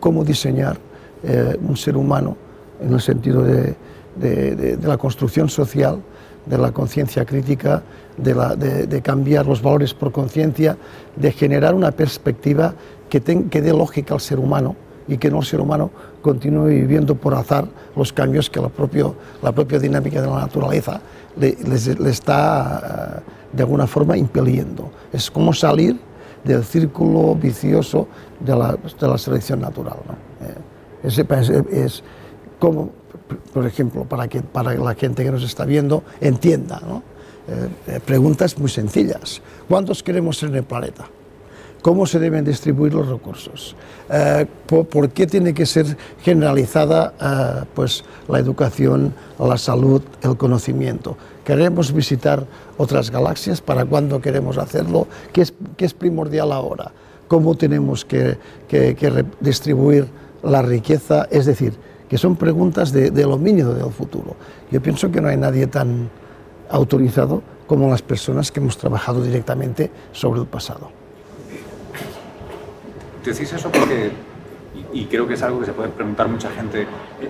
cómo 0.00 0.24
diseñar 0.24 0.78
eh, 1.22 1.58
un 1.60 1.76
ser 1.76 1.96
humano 1.96 2.36
en 2.80 2.92
el 2.92 3.00
sentido 3.00 3.42
de 3.42 3.76
de, 4.16 4.78
la 4.82 4.96
construcción 4.96 5.48
social, 5.48 6.00
de 6.46 6.58
la 6.58 6.72
conciencia 6.72 7.24
crítica, 7.24 7.82
de, 8.16 9.02
cambiar 9.02 9.46
los 9.46 9.62
valores 9.62 9.94
por 9.94 10.12
conciencia, 10.12 10.76
de 11.16 11.32
generar 11.32 11.74
una 11.74 11.90
perspectiva 11.90 12.74
que, 13.08 13.20
que 13.20 13.62
dé 13.62 13.72
lógica 13.72 14.14
al 14.14 14.20
ser 14.20 14.38
humano 14.38 14.76
y 15.06 15.18
que 15.18 15.30
no 15.30 15.40
el 15.40 15.44
ser 15.44 15.60
humano 15.60 15.90
continúe 16.22 16.66
viviendo 16.66 17.14
por 17.14 17.34
azar 17.34 17.66
los 17.96 18.12
cambios 18.12 18.48
que 18.48 18.60
la, 18.60 18.68
propio, 18.68 19.14
la 19.42 19.52
propia 19.52 19.78
dinámica 19.78 20.20
de 20.20 20.26
la 20.26 20.40
naturaleza 20.40 21.00
le, 21.36 21.56
está 22.08 23.22
eh, 23.22 23.30
de 23.52 23.62
alguna 23.62 23.86
forma 23.86 24.16
impeliendo. 24.16 24.90
Es 25.12 25.30
como 25.30 25.52
salir 25.52 25.98
del 26.42 26.64
círculo 26.64 27.34
vicioso 27.34 28.08
de 28.40 28.56
la, 28.56 28.72
de 28.72 29.08
la 29.08 29.18
selección 29.18 29.60
natural. 29.60 29.96
¿no? 30.06 30.46
Eh, 30.46 31.26
es, 31.72 32.02
como 32.58 32.90
por 33.52 33.66
ejemplo, 33.66 34.04
para 34.04 34.28
que 34.28 34.42
para 34.42 34.74
la 34.74 34.94
gente 34.94 35.24
que 35.24 35.30
nos 35.30 35.42
está 35.42 35.64
viendo 35.64 36.02
entienda. 36.20 36.80
Eh, 37.46 37.68
eh, 37.86 38.00
preguntas 38.04 38.58
muy 38.58 38.70
sencillas. 38.70 39.42
¿Cuántos 39.68 40.02
queremos 40.02 40.38
ser 40.38 40.50
en 40.50 40.56
el 40.56 40.64
planeta? 40.64 41.06
¿Cómo 41.84 42.06
se 42.06 42.18
deben 42.18 42.46
distribuir 42.46 42.94
los 42.94 43.06
recursos? 43.06 43.76
Eh, 44.08 44.46
por, 44.66 45.10
qué 45.10 45.26
tiene 45.26 45.52
que 45.52 45.66
ser 45.66 45.98
generalizada 46.22 47.66
pues, 47.74 48.06
la 48.26 48.38
educación, 48.38 49.12
la 49.38 49.58
salud, 49.58 50.00
el 50.22 50.38
conocimiento? 50.38 51.18
¿Queremos 51.44 51.92
visitar 51.92 52.46
otras 52.78 53.10
galaxias? 53.10 53.60
¿Para 53.60 53.84
cuándo 53.84 54.22
queremos 54.22 54.56
hacerlo? 54.56 55.08
¿Qué 55.34 55.42
es, 55.42 55.92
primordial 55.92 56.52
ahora? 56.52 56.90
¿Cómo 57.28 57.54
tenemos 57.54 58.06
que, 58.06 58.38
que, 58.66 59.26
distribuir 59.40 60.08
la 60.42 60.62
riqueza? 60.62 61.28
Es 61.30 61.44
decir, 61.44 61.74
que 62.08 62.16
son 62.16 62.36
preguntas 62.36 62.92
de, 62.92 63.10
de 63.10 63.24
dominio 63.24 63.74
del 63.74 63.92
futuro. 63.92 64.36
Yo 64.70 64.80
pienso 64.80 65.12
que 65.12 65.20
no 65.20 65.28
hay 65.28 65.36
nadie 65.36 65.66
tan 65.66 66.08
autorizado 66.70 67.42
como 67.66 67.90
las 67.90 68.00
personas 68.00 68.50
que 68.50 68.60
hemos 68.60 68.78
trabajado 68.78 69.22
directamente 69.22 69.90
sobre 70.12 70.40
el 70.40 70.46
pasado. 70.46 71.03
Decís 73.24 73.52
eso 73.52 73.70
porque, 73.70 74.10
y 74.92 75.06
creo 75.06 75.26
que 75.26 75.34
es 75.34 75.42
algo 75.42 75.60
que 75.60 75.66
se 75.66 75.72
puede 75.72 75.88
preguntar 75.88 76.28
mucha 76.28 76.50
gente, 76.50 76.82
eh, 76.82 76.86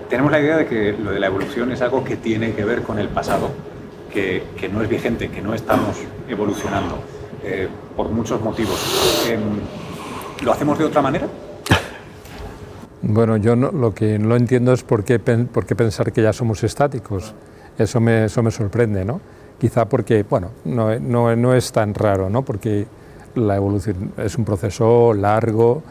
tenemos 0.09 0.31
la 0.31 0.39
idea 0.41 0.57
de 0.57 0.65
que 0.67 0.91
lo 0.91 1.11
de 1.11 1.19
la 1.19 1.27
evolución 1.27 1.71
es 1.71 1.81
algo 1.81 2.03
que 2.03 2.17
tiene 2.17 2.53
que 2.53 2.65
ver 2.65 2.81
con 2.81 2.99
el 2.99 3.07
pasado, 3.07 3.49
que, 4.11 4.43
que 4.57 4.67
no 4.67 4.81
es 4.81 4.89
vigente, 4.89 5.29
que 5.29 5.41
no 5.41 5.53
estamos 5.53 5.95
evolucionando, 6.27 6.99
eh, 7.43 7.69
por 7.95 8.09
muchos 8.09 8.41
motivos. 8.41 9.25
Em, 9.29 9.41
¿Lo 10.43 10.51
hacemos 10.51 10.77
de 10.77 10.85
otra 10.85 11.01
manera? 11.01 11.27
Bueno, 13.01 13.37
yo 13.37 13.55
lo 13.55 13.93
que 13.93 14.19
no 14.19 14.35
entiendo 14.35 14.73
es 14.73 14.83
por 14.83 15.03
qué, 15.03 15.19
por 15.19 15.65
qué 15.65 15.75
pensar 15.75 16.11
que 16.11 16.21
ya 16.23 16.33
somos 16.33 16.63
estáticos. 16.63 17.33
Eso 17.77 17.99
me, 17.99 18.25
eso 18.25 18.41
me 18.41 18.51
sorprende, 18.51 19.05
¿no? 19.05 19.21
Quizá 19.59 19.85
porque, 19.85 20.23
bueno, 20.23 20.51
no, 20.65 20.99
no, 20.99 21.35
no, 21.35 21.53
es 21.53 21.71
tan 21.71 21.93
raro, 21.93 22.29
¿no? 22.29 22.41
Porque 22.41 22.87
la 23.35 23.55
evolución 23.55 24.11
es 24.17 24.37
un 24.37 24.45
proceso 24.45 25.13
largo 25.13 25.83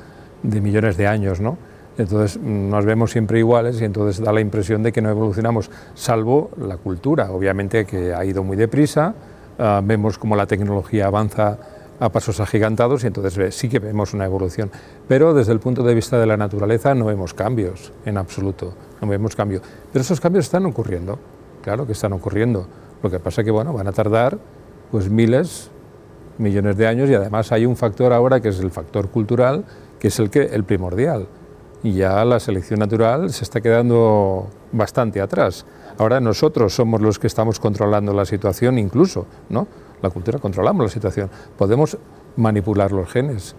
de 0.42 0.60
millones 0.60 0.96
de 0.96 1.06
años, 1.06 1.40
¿no? 1.40 1.56
Entonces 1.96 2.40
nos 2.40 2.84
vemos 2.84 3.12
siempre 3.12 3.38
iguales 3.38 3.80
y 3.80 3.84
entonces 3.84 4.22
da 4.22 4.32
la 4.32 4.40
impresión 4.40 4.82
de 4.82 4.92
que 4.92 5.00
no 5.00 5.10
evolucionamos, 5.10 5.70
salvo 5.94 6.50
la 6.58 6.76
cultura, 6.76 7.30
obviamente 7.30 7.84
que 7.84 8.12
ha 8.12 8.24
ido 8.24 8.42
muy 8.42 8.56
deprisa, 8.56 9.14
uh, 9.58 9.84
vemos 9.84 10.18
como 10.18 10.34
la 10.34 10.46
tecnología 10.46 11.06
avanza 11.06 11.58
a 12.00 12.08
pasos 12.08 12.40
agigantados 12.40 13.04
y 13.04 13.06
entonces 13.06 13.54
sí 13.54 13.68
que 13.68 13.78
vemos 13.78 14.12
una 14.12 14.24
evolución. 14.24 14.70
Pero 15.06 15.34
desde 15.34 15.52
el 15.52 15.60
punto 15.60 15.84
de 15.84 15.94
vista 15.94 16.18
de 16.18 16.26
la 16.26 16.36
naturaleza 16.36 16.94
no 16.94 17.04
vemos 17.04 17.32
cambios 17.32 17.92
en 18.04 18.18
absoluto, 18.18 18.74
no 19.00 19.06
vemos 19.06 19.36
cambios. 19.36 19.62
Pero 19.92 20.02
esos 20.02 20.20
cambios 20.20 20.46
están 20.46 20.66
ocurriendo, 20.66 21.18
claro 21.62 21.86
que 21.86 21.92
están 21.92 22.12
ocurriendo. 22.12 22.66
Lo 23.02 23.10
que 23.10 23.20
pasa 23.20 23.42
es 23.42 23.44
que 23.44 23.52
bueno, 23.52 23.72
van 23.72 23.86
a 23.86 23.92
tardar 23.92 24.38
pues 24.90 25.08
miles 25.08 25.70
millones 26.38 26.76
de 26.76 26.86
años 26.86 27.08
y 27.10 27.14
además 27.14 27.52
hay 27.52 27.66
un 27.66 27.76
factor 27.76 28.12
ahora 28.12 28.40
que 28.40 28.48
es 28.48 28.60
el 28.60 28.70
factor 28.70 29.08
cultural, 29.08 29.64
que 29.98 30.08
es 30.08 30.18
el, 30.18 30.30
que, 30.30 30.42
el 30.42 30.64
primordial. 30.64 31.26
Y 31.82 31.92
ya 31.92 32.24
la 32.24 32.40
selección 32.40 32.80
natural 32.80 33.30
se 33.30 33.44
está 33.44 33.60
quedando 33.60 34.48
bastante 34.72 35.20
atrás. 35.20 35.66
Ahora 35.98 36.20
nosotros 36.20 36.74
somos 36.74 37.00
los 37.00 37.18
que 37.18 37.26
estamos 37.26 37.60
controlando 37.60 38.12
la 38.12 38.24
situación 38.24 38.78
incluso, 38.78 39.26
¿no? 39.48 39.68
La 40.02 40.10
cultura 40.10 40.38
controlamos 40.38 40.84
la 40.84 40.90
situación. 40.90 41.30
Podemos 41.56 41.96
manipular 42.36 42.90
los 42.90 43.08
genes. 43.08 43.54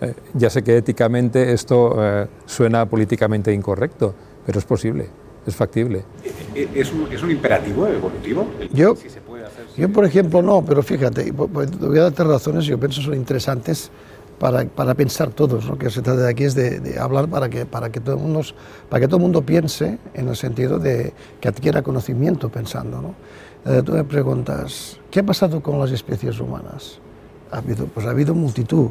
Eh, 0.00 0.14
ya 0.34 0.50
sé 0.50 0.62
que 0.62 0.76
éticamente 0.76 1.52
esto 1.52 1.96
eh, 1.98 2.26
suena 2.46 2.86
políticamente 2.86 3.52
incorrecto, 3.52 4.14
pero 4.46 4.58
es 4.58 4.64
posible, 4.64 5.08
es 5.46 5.56
factible. 5.56 6.04
¿Es 6.54 6.92
un, 6.92 7.12
es 7.12 7.22
un 7.22 7.30
imperativo 7.30 7.86
evolutivo? 7.86 8.46
Yo, 8.72 8.94
yo, 9.78 9.92
por 9.92 10.04
ejemplo, 10.04 10.42
no, 10.42 10.64
pero 10.64 10.82
fíjate, 10.82 11.30
voy 11.30 11.98
a 11.98 12.02
darte 12.02 12.24
razones, 12.24 12.64
yo 12.64 12.78
pienso 12.80 13.00
son 13.00 13.14
interesantes 13.14 13.90
para, 14.38 14.64
para 14.64 14.94
pensar 14.94 15.30
todos. 15.30 15.66
Lo 15.66 15.78
que 15.78 15.88
se 15.88 16.02
trata 16.02 16.22
de 16.22 16.30
aquí 16.30 16.44
es 16.44 16.54
de, 16.56 16.98
hablar 16.98 17.28
para 17.28 17.48
que, 17.48 17.64
para, 17.64 17.90
que 17.90 18.00
todo 18.00 18.16
el 18.16 18.22
mundo, 18.22 18.42
para 18.88 19.00
que 19.00 19.06
todo 19.06 19.18
el 19.18 19.22
mundo 19.22 19.42
piense 19.42 19.98
en 20.14 20.28
el 20.28 20.36
sentido 20.36 20.78
de 20.78 21.12
que 21.40 21.48
adquiera 21.48 21.82
conocimiento 21.82 22.48
pensando. 22.48 23.00
¿no? 23.00 23.14
Eh, 23.72 23.82
tú 23.84 23.92
me 23.92 24.02
preguntas, 24.02 24.98
¿qué 25.10 25.20
ha 25.20 25.26
pasado 25.26 25.62
con 25.62 25.78
las 25.78 25.92
especies 25.92 26.40
humanas? 26.40 26.98
Ha 27.50 27.58
habido, 27.58 27.86
pues 27.86 28.04
ha 28.04 28.10
habido 28.10 28.34
multitud, 28.34 28.88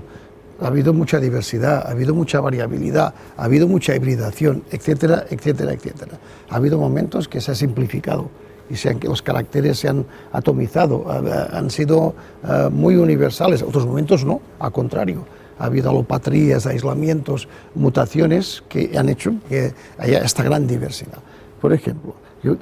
ha 0.61 0.67
habido 0.67 0.93
mucha 0.93 1.19
diversidad, 1.19 1.85
ha 1.85 1.91
habido 1.91 2.15
mucha 2.15 2.39
variabilidad, 2.39 3.13
ha 3.35 3.43
habido 3.43 3.67
mucha 3.67 3.95
hibridación, 3.95 4.63
etcétera, 4.71 5.25
etcétera, 5.29 5.73
etcétera. 5.73 6.17
Ha 6.49 6.55
habido 6.55 6.77
momentos 6.77 7.27
que 7.27 7.41
se 7.41 7.51
ha 7.51 7.55
simplificado 7.55 8.29
y 8.69 8.75
sean 8.75 8.99
que 8.99 9.07
los 9.07 9.21
caracteres 9.21 9.79
se 9.79 9.87
han 9.87 10.05
atomizado, 10.31 11.05
han 11.09 11.69
sido 11.69 12.15
eh, 12.43 12.69
muy 12.71 12.95
universales, 12.95 13.61
otros 13.61 13.85
momentos 13.85 14.25
no, 14.25 14.41
al 14.59 14.71
contrario. 14.71 15.25
Ha 15.59 15.65
habido 15.65 15.89
alopatrías, 15.89 16.67
aislamientos, 16.67 17.47
mutaciones 17.73 18.63
que 18.69 18.95
han 18.97 19.09
hecho 19.09 19.33
que 19.49 19.73
haya 19.97 20.19
esta 20.19 20.43
gran 20.43 20.67
diversidad. 20.67 21.17
Por 21.59 21.73
ejemplo, 21.73 22.13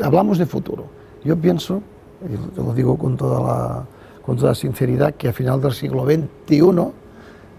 hablamos 0.01 0.37
de 0.37 0.45
futuro. 0.45 0.85
Yo 1.23 1.35
pienso, 1.35 1.81
y 2.23 2.59
lo 2.59 2.73
digo 2.73 2.97
con 2.97 3.17
toda 3.17 3.85
con 4.25 4.37
toda 4.37 4.55
sinceridad, 4.55 5.13
que 5.13 5.27
a 5.27 5.33
final 5.33 5.61
del 5.61 5.73
siglo 5.73 6.03
XXI, 6.03 6.57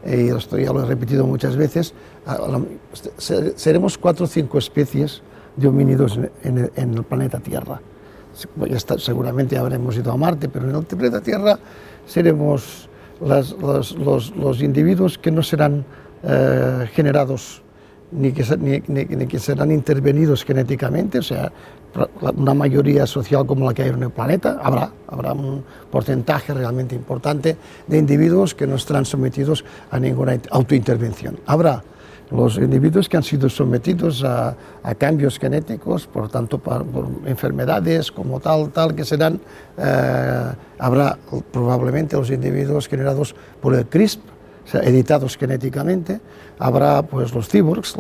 y 0.05 0.29
esto 0.31 0.59
ya 0.59 0.73
lo 0.73 0.83
he 0.83 0.87
repetido 0.87 1.25
muchas 1.25 1.55
veces, 1.55 1.95
seremos 3.55 3.97
cuatro 3.97 4.25
o 4.25 4.29
cinco 4.29 4.59
especies 4.59 5.23
de 5.55 5.69
homínidos 5.69 6.19
en 6.43 6.95
el 6.97 7.05
planeta 7.05 7.39
Tierra 7.39 7.81
seguramente 8.99 9.57
habremos 9.57 9.97
ido 9.97 10.13
a 10.13 10.17
Marte, 10.17 10.49
pero 10.49 10.69
en 10.69 10.77
el 10.77 10.85
planeta 10.85 11.21
Tierra 11.21 11.59
seremos 12.07 12.89
los, 13.21 14.63
individuos 14.63 15.19
que 15.19 15.31
no 15.31 15.43
serán 15.43 15.85
eh, 16.23 16.89
generados 16.93 17.63
ni 18.13 18.33
que, 18.33 18.45
ni, 18.89 19.27
que, 19.27 19.39
serán 19.39 19.73
intervenidos 19.73 20.45
genéticamente, 20.45 21.19
o 21.19 21.23
sea, 21.23 21.51
una 22.37 22.55
mayoría 22.55 23.07
social 23.07 23.47
como 23.47 23.67
la 23.67 23.75
que 23.75 23.83
hay 23.83 23.89
en 23.89 24.03
el 24.03 24.11
planeta, 24.11 24.61
habrá, 24.63 24.93
habrá 25.09 25.33
un 25.33 25.65
porcentaje 25.91 26.55
realmente 26.55 26.95
importante 26.95 27.57
de 27.87 27.99
individuos 27.99 28.55
que 28.55 28.67
no 28.67 28.77
estarán 28.77 29.05
sometidos 29.05 29.65
a 29.91 29.99
ninguna 29.99 30.39
autointervención. 30.51 31.41
Habrá 31.47 31.83
los 32.31 32.57
individuos 32.59 33.09
que 33.09 33.17
han 33.17 33.23
sido 33.23 33.49
sometidos 33.49 34.25
a, 34.25 34.57
cambios 34.99 35.39
genéticos, 35.39 36.07
por 36.07 36.29
tanto, 36.29 36.59
por, 36.59 36.85
enfermedades 37.27 38.11
como 38.11 38.41
tal, 38.41 38.71
tal, 38.71 38.95
que 38.95 39.05
serán, 39.05 39.41
eh, 39.79 40.53
habrá 40.79 41.19
probablemente 41.53 42.17
los 42.17 42.31
individuos 42.31 42.89
generados 42.89 43.35
por 43.61 43.75
el 43.75 43.87
CRISP, 43.87 44.21
o 44.65 44.69
sea, 44.69 44.81
editados 44.81 45.37
genéticamente, 45.37 46.21
habrá 46.59 47.03
pues 47.03 47.33
los 47.33 47.49
cyborgs, 47.49 47.95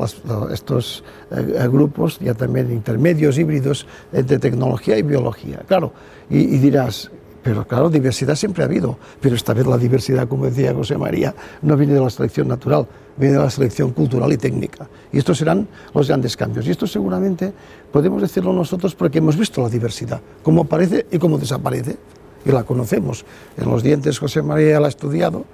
estos 0.52 1.04
eh, 1.30 1.68
grupos 1.68 2.18
ya 2.18 2.34
también 2.34 2.72
intermedios, 2.72 3.38
híbridos 3.38 3.86
entre 4.12 4.38
tecnología 4.38 4.98
y 4.98 5.02
biología. 5.02 5.62
Claro, 5.68 5.92
y 6.28 6.58
dirás, 6.58 7.10
pero 7.46 7.64
claro, 7.64 7.88
diversidad 7.88 8.34
siempre 8.34 8.64
ha 8.64 8.66
habido, 8.66 8.98
pero 9.20 9.36
esta 9.36 9.54
vez 9.54 9.68
la 9.68 9.78
diversidad, 9.78 10.26
como 10.26 10.46
decía 10.46 10.74
José 10.74 10.98
María, 10.98 11.32
no 11.62 11.76
viene 11.76 11.94
de 11.94 12.00
la 12.00 12.10
selección 12.10 12.48
natural, 12.48 12.88
viene 13.16 13.36
de 13.36 13.44
la 13.44 13.50
selección 13.50 13.92
cultural 13.92 14.32
y 14.32 14.36
técnica. 14.36 14.88
Y 15.12 15.18
estos 15.18 15.38
serán 15.38 15.68
los 15.94 16.08
grandes 16.08 16.36
cambios. 16.36 16.66
Y 16.66 16.72
esto 16.72 16.88
seguramente 16.88 17.52
podemos 17.92 18.20
decirlo 18.20 18.52
nosotros 18.52 18.96
porque 18.96 19.18
hemos 19.18 19.36
visto 19.36 19.62
la 19.62 19.68
diversidad, 19.68 20.20
cómo 20.42 20.62
aparece 20.62 21.06
y 21.08 21.20
cómo 21.20 21.38
desaparece, 21.38 21.96
y 22.44 22.50
la 22.50 22.64
conocemos. 22.64 23.24
En 23.56 23.70
los 23.70 23.84
dientes 23.84 24.18
José 24.18 24.42
María 24.42 24.80
la 24.80 24.86
ha 24.86 24.90
estudiado, 24.90 25.44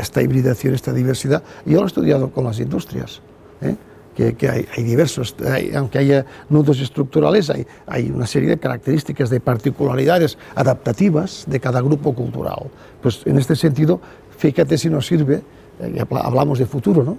esta 0.00 0.20
hibridación, 0.20 0.74
esta 0.74 0.92
diversidad, 0.92 1.44
y 1.64 1.70
yo 1.70 1.78
lo 1.78 1.84
he 1.84 1.86
estudiado 1.86 2.32
con 2.32 2.42
las 2.46 2.58
industrias. 2.58 3.20
¿eh? 3.60 3.76
Que, 4.18 4.48
hay, 4.48 4.82
diversos, 4.82 5.36
aunque 5.74 5.98
haya 5.98 6.26
nudos 6.48 6.80
estructurales, 6.80 7.50
hay, 7.50 7.64
hay, 7.86 8.10
una 8.10 8.26
serie 8.26 8.48
de 8.48 8.58
características, 8.58 9.30
de 9.30 9.38
particularidades 9.38 10.36
adaptativas 10.56 11.44
de 11.46 11.60
cada 11.60 11.80
grupo 11.80 12.14
cultural. 12.14 12.64
Pues 13.00 13.22
en 13.26 13.38
este 13.38 13.54
sentido, 13.54 14.00
fíjate 14.36 14.76
si 14.76 14.90
nos 14.90 15.06
sirve, 15.06 15.42
eh, 15.80 16.04
hablamos 16.10 16.58
de 16.58 16.66
futuro, 16.66 17.04
¿no? 17.04 17.16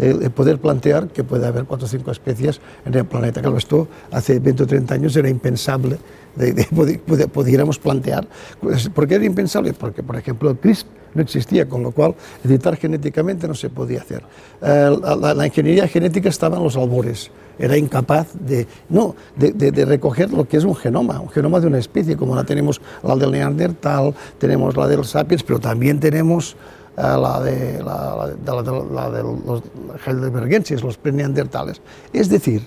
El 0.00 0.30
poder 0.30 0.58
plantear 0.58 1.08
que 1.08 1.24
puede 1.24 1.46
haber 1.46 1.64
cuatro 1.64 1.86
o 1.86 1.88
cinco 1.88 2.10
especies 2.10 2.60
en 2.84 2.94
el 2.94 3.04
planeta. 3.04 3.40
Claro, 3.40 3.56
esto 3.56 3.88
hace 4.10 4.38
20 4.38 4.62
o 4.62 4.66
30 4.66 4.94
años 4.94 5.16
era 5.16 5.28
impensable, 5.28 5.98
de, 6.36 6.52
de, 6.52 7.28
pudiéramos 7.28 7.78
plantear. 7.78 8.26
Pues, 8.60 8.88
¿Por 8.88 9.06
qué 9.06 9.16
era 9.16 9.24
impensable? 9.24 9.72
Porque, 9.72 10.02
por 10.02 10.16
ejemplo, 10.16 10.50
el 10.50 10.58
CRISP 10.58 10.86
no 11.14 11.22
existía, 11.22 11.68
con 11.68 11.82
lo 11.82 11.90
cual 11.90 12.14
editar 12.44 12.76
genéticamente 12.76 13.48
no 13.48 13.54
se 13.54 13.68
podía 13.68 14.00
hacer. 14.00 14.22
Eh, 14.62 14.96
la, 15.20 15.46
ingeniería 15.46 15.88
genética 15.88 16.28
estaba 16.28 16.56
en 16.56 16.64
los 16.64 16.76
albores, 16.76 17.30
era 17.58 17.76
incapaz 17.76 18.28
de, 18.34 18.66
no, 18.88 19.14
de, 19.36 19.84
recoger 19.84 20.32
lo 20.32 20.46
que 20.46 20.56
es 20.56 20.64
un 20.64 20.76
genoma, 20.76 21.20
un 21.20 21.28
genoma 21.28 21.60
de 21.60 21.66
una 21.66 21.78
especie, 21.78 22.16
como 22.16 22.34
la 22.34 22.44
tenemos 22.44 22.80
la 23.02 23.16
del 23.16 23.32
Neandertal, 23.32 24.14
tenemos 24.38 24.76
la 24.76 24.86
del 24.86 25.04
Sapiens, 25.04 25.42
pero 25.42 25.58
también 25.58 26.00
tenemos 26.00 26.56
la, 26.96 27.40
de, 27.40 27.82
la, 27.82 29.10
de, 29.10 29.22
los 29.22 29.62
Heidelbergenses, 30.06 30.82
los 30.82 30.96
preneandertales. 30.98 31.80
Es 32.12 32.28
decir, 32.28 32.62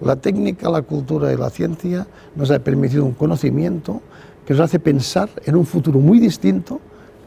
la 0.00 0.16
técnica, 0.16 0.68
la 0.68 0.82
cultura 0.82 1.32
y 1.32 1.36
la 1.36 1.50
ciencia 1.50 2.06
nos 2.36 2.50
ha 2.50 2.58
permitido 2.58 3.04
un 3.04 3.12
conocimiento 3.12 4.00
que 4.46 4.54
nos 4.54 4.62
hace 4.62 4.78
pensar 4.78 5.28
en 5.44 5.56
un 5.56 5.66
futuro 5.66 5.98
muy 5.98 6.18
distinto 6.20 6.80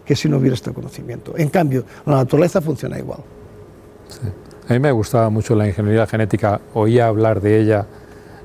que 0.06 0.16
si 0.16 0.28
no 0.28 0.38
hubiera 0.38 0.56
este 0.56 0.74
conocimiento. 0.74 1.34
En 1.38 1.50
cambio, 1.50 1.86
la 2.06 2.16
naturaleza 2.16 2.62
funciona 2.62 2.98
igual. 2.98 3.20
A 4.68 4.74
mí 4.74 4.80
me 4.80 4.92
gustaba 4.92 5.30
mucho 5.30 5.56
la 5.56 5.68
ingeniería 5.68 6.08
genética, 6.08 6.62
oía 6.74 7.08
hablar 7.08 7.42
de 7.42 7.60
ella 7.60 7.86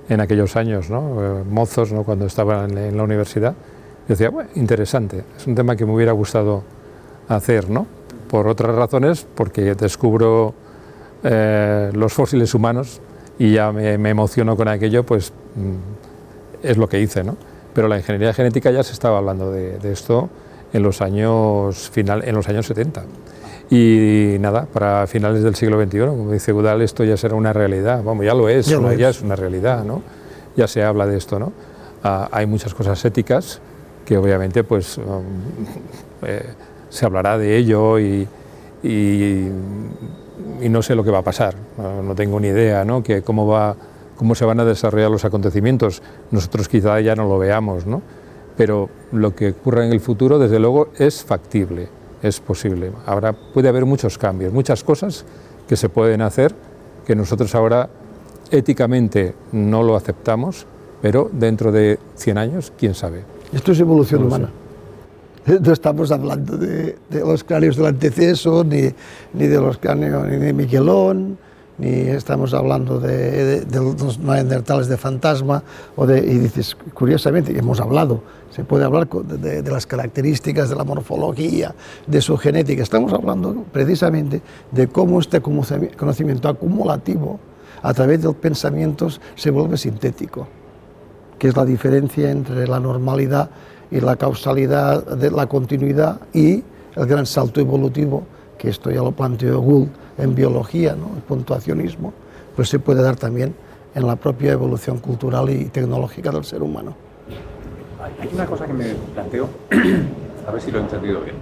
en 0.09 0.21
aquellos 0.21 0.57
años, 0.57 0.91
¿no? 0.91 1.41
Eh, 1.41 1.45
mozos, 1.45 1.93
¿no? 1.93 2.05
cuando 2.05 2.27
estaba 2.27 2.65
en, 2.65 2.97
la 2.97 3.03
universidad. 3.03 3.53
Yo 3.53 4.09
decía, 4.09 4.31
bueno, 4.31 4.51
interesante, 4.55 5.25
es 5.37 5.47
un 5.47 5.55
tema 5.55 5.77
que 5.77 5.85
me 5.85 5.93
hubiera 5.93 6.13
gustado 6.13 6.63
hacer, 7.29 7.69
¿no? 7.71 7.87
Por 8.29 8.49
otras 8.49 8.75
razones, 8.75 9.27
porque 9.35 9.75
descubro 9.75 10.55
eh, 11.23 11.91
los 11.95 12.13
fósiles 12.13 12.55
humanos 12.55 13.01
y 13.39 13.53
ya 13.53 13.73
me, 13.73 13.93
emociono 13.93 14.57
con 14.57 14.69
aquello, 14.69 15.05
pues 15.05 15.33
mm, 15.55 16.67
es 16.67 16.77
lo 16.77 16.89
que 16.89 17.01
hice, 17.01 17.23
¿no? 17.25 17.37
Pero 17.75 17.89
la 17.89 17.99
ingeniería 17.99 18.33
genética 18.33 18.71
ya 18.71 18.83
se 18.83 18.93
estaba 18.93 19.19
hablando 19.19 19.51
de, 19.51 19.79
de 19.79 19.93
esto 19.93 20.31
en 20.73 20.83
los 20.83 21.01
años, 21.01 21.91
final, 21.91 22.23
en 22.27 22.35
los 22.35 22.49
años 22.49 22.67
70. 22.67 23.05
Y 23.71 24.37
nada, 24.39 24.67
para 24.67 25.07
finales 25.07 25.43
del 25.43 25.57
siglo 25.57 25.83
XXI, 25.83 25.99
como 25.99 26.31
dice 26.31 26.53
Udal, 26.53 26.83
esto 26.83 27.03
ya 27.03 27.17
será 27.17 27.35
una 27.35 27.53
realidad. 27.53 28.03
Vamos, 28.05 28.25
ya 28.25 28.35
lo 28.35 28.49
es, 28.49 28.67
ya, 28.67 29.09
es. 29.09 29.23
una 29.23 29.35
realidad, 29.35 29.85
¿no? 29.85 30.03
Ya 30.57 30.69
se 30.69 30.85
habla 30.85 31.07
de 31.07 31.17
esto, 31.17 31.39
¿no? 31.39 31.53
Ah, 32.05 32.29
hay 32.31 32.47
muchas 32.47 32.75
cosas 32.75 33.05
éticas 33.05 33.61
que 34.05 34.17
obviamente 34.17 34.63
pues 34.63 34.99
um, 34.99 35.25
eh, 36.23 36.45
se 36.89 37.07
hablará 37.07 37.39
de 37.39 37.57
ello 37.57 37.99
y, 37.99 38.27
y, 38.83 39.49
no 40.69 40.83
sé 40.83 40.95
lo 40.95 41.05
que 41.05 41.11
va 41.11 41.19
a 41.19 41.23
pasar. 41.23 41.55
No, 41.79 42.15
tengo 42.15 42.41
ni 42.41 42.49
idea, 42.49 42.85
¿no? 42.85 43.03
Que 43.03 43.23
cómo 43.23 43.47
va, 43.47 43.77
cómo 44.17 44.35
se 44.35 44.45
van 44.45 44.61
a 44.61 44.65
desarrollar 44.65 45.11
los 45.11 45.25
acontecimientos. 45.25 46.03
Nosotros 46.31 46.69
quizá 46.69 47.01
ya 47.01 47.15
no 47.15 47.29
lo 47.29 47.39
veamos, 47.39 47.87
¿no? 47.87 48.03
pero 48.57 48.89
lo 49.13 49.35
que 49.35 49.51
ocurra 49.51 49.85
en 49.85 49.93
el 49.93 50.01
futuro, 50.01 50.39
desde 50.39 50.59
luego, 50.59 50.89
es 50.99 51.23
factible, 51.23 51.89
es 52.23 52.41
posible. 52.41 52.91
Habrá, 53.05 53.33
puede 53.33 53.69
haber 53.69 53.85
muchos 53.85 54.17
cambios, 54.19 54.53
muchas 54.53 54.83
cosas 54.83 55.25
que 55.69 55.77
se 55.77 55.89
pueden 55.89 56.23
hacer 56.23 56.55
que 57.07 57.15
nosotros 57.15 57.55
ahora 57.55 57.89
éticamente 58.51 59.35
no 59.53 59.83
lo 59.83 59.95
aceptamos, 59.95 60.67
pero 61.03 61.31
dentro 61.33 61.71
de 61.71 61.99
100 62.17 62.39
años, 62.39 62.73
quién 62.77 62.95
sabe. 62.95 63.25
Esto 63.53 63.73
es 63.73 63.81
evolución 63.81 64.25
humana. 64.25 64.51
No 65.63 65.73
estamos 65.73 66.11
hablando 66.11 66.57
de, 66.57 66.97
los 67.11 67.45
cráneos 67.45 67.77
del 67.77 67.87
anteceso, 67.87 68.65
ni, 68.65 68.91
ni, 69.33 69.47
de 69.47 69.61
los 69.61 69.79
cráneos 69.79 70.27
ni 70.27 70.37
de 70.37 70.53
Miguelón, 70.53 71.39
ni 71.79 71.89
estamos 71.89 72.55
hablando 72.55 72.99
de, 72.99 73.67
los 73.73 74.19
neandertales 74.19 74.89
de 74.89 74.97
fantasma, 74.97 75.63
o 75.95 76.07
de, 76.07 76.19
y 76.19 76.39
dices, 76.39 76.77
curiosamente, 76.95 77.57
hemos 77.57 77.81
hablado, 77.81 78.23
se 78.51 78.65
puede 78.65 78.85
hablar 78.85 79.09
de, 79.09 79.63
de, 79.63 79.71
las 79.71 79.87
características 79.87 80.69
de 80.69 80.77
la 80.77 80.85
morfología, 80.85 81.75
de 82.07 82.21
su 82.21 82.37
genética, 82.37 82.83
estamos 82.83 83.13
hablando 83.13 83.65
precisamente 83.73 84.41
de 84.73 84.89
cómo 84.89 85.21
este 85.21 85.41
conocimiento 85.41 86.49
acumulativo 86.49 87.39
a 87.83 87.93
través 87.93 88.21
de 88.21 88.29
los 88.29 88.37
pensamientos 88.37 89.21
se 89.35 89.51
vuelve 89.51 89.77
sintético, 89.77 90.49
que 91.39 91.49
es 91.49 91.57
la 91.57 91.67
diferencia 91.67 92.31
entre 92.31 92.67
la 92.67 92.81
normalidad 92.81 93.51
y 93.91 94.01
la 94.01 94.17
causalidad 94.17 95.05
de 95.05 95.31
la 95.31 95.47
continuidad 95.47 96.21
y 96.33 96.63
el 96.95 97.07
gran 97.07 97.27
salto 97.27 97.61
evolutivo, 97.61 98.25
que 98.59 98.71
esto 98.71 98.91
ya 98.91 99.03
lo 99.03 99.13
planteó 99.13 99.61
Gould 99.61 99.89
en 100.19 100.35
biología, 100.35 100.95
¿no? 100.95 101.11
el 101.15 101.23
puntuacionismo, 101.23 102.13
pues 102.55 102.69
se 102.69 102.79
puede 102.79 103.03
dar 103.03 103.17
también 103.17 103.55
en 103.95 104.07
la 104.07 104.17
propia 104.17 104.53
evolución 104.53 104.99
cultural 104.99 105.51
y 105.51 105.67
tecnológica 105.67 106.31
del 106.31 106.45
ser 106.45 106.63
humano. 106.63 106.95
Hay 108.21 108.29
una 108.33 108.47
cosa 108.47 108.67
que 108.67 108.73
me 108.73 108.95
planteo, 109.15 109.49
a 110.47 110.51
ver 110.51 110.61
si 110.61 110.71
lo 110.71 110.79
he 110.79 110.83
entendido 110.83 111.21
bien. 111.21 111.37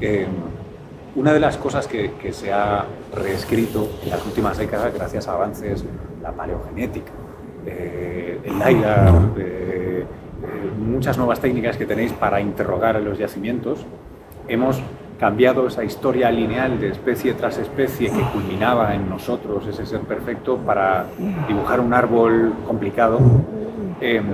Eh, 0.00 0.26
una 1.14 1.32
de 1.32 1.40
las 1.40 1.56
cosas 1.56 1.86
que, 1.86 2.12
se 2.32 2.52
ha 2.52 2.84
reescrito 3.14 3.88
en 4.04 4.10
las 4.10 4.24
últimas 4.24 4.56
décadas 4.58 4.94
gracias 4.94 5.28
a 5.28 5.32
avances, 5.32 5.84
la 6.22 6.32
paleogenética, 6.32 7.12
eh, 7.66 8.40
el 8.44 8.62
AIDA, 8.62 9.30
eh, 9.38 10.04
muchas 10.78 11.16
nuevas 11.18 11.40
técnicas 11.40 11.76
que 11.76 11.86
tenéis 11.86 12.12
para 12.12 12.40
interrogar 12.40 13.00
los 13.00 13.18
yacimientos, 13.18 13.84
hemos 14.48 14.80
cambiado 15.18 15.66
esa 15.66 15.84
historia 15.84 16.30
lineal 16.30 16.78
de 16.80 16.90
especie 16.90 17.34
tras 17.34 17.58
especie 17.58 18.10
que 18.10 18.22
culminaba 18.32 18.94
en 18.94 19.08
nosotros 19.10 19.66
ese 19.66 19.84
ser 19.84 20.00
perfecto 20.00 20.56
para 20.58 21.06
dibujar 21.48 21.80
un 21.80 21.92
árbol 21.92 22.52
complicado. 22.66 23.18
Em, 24.00 24.24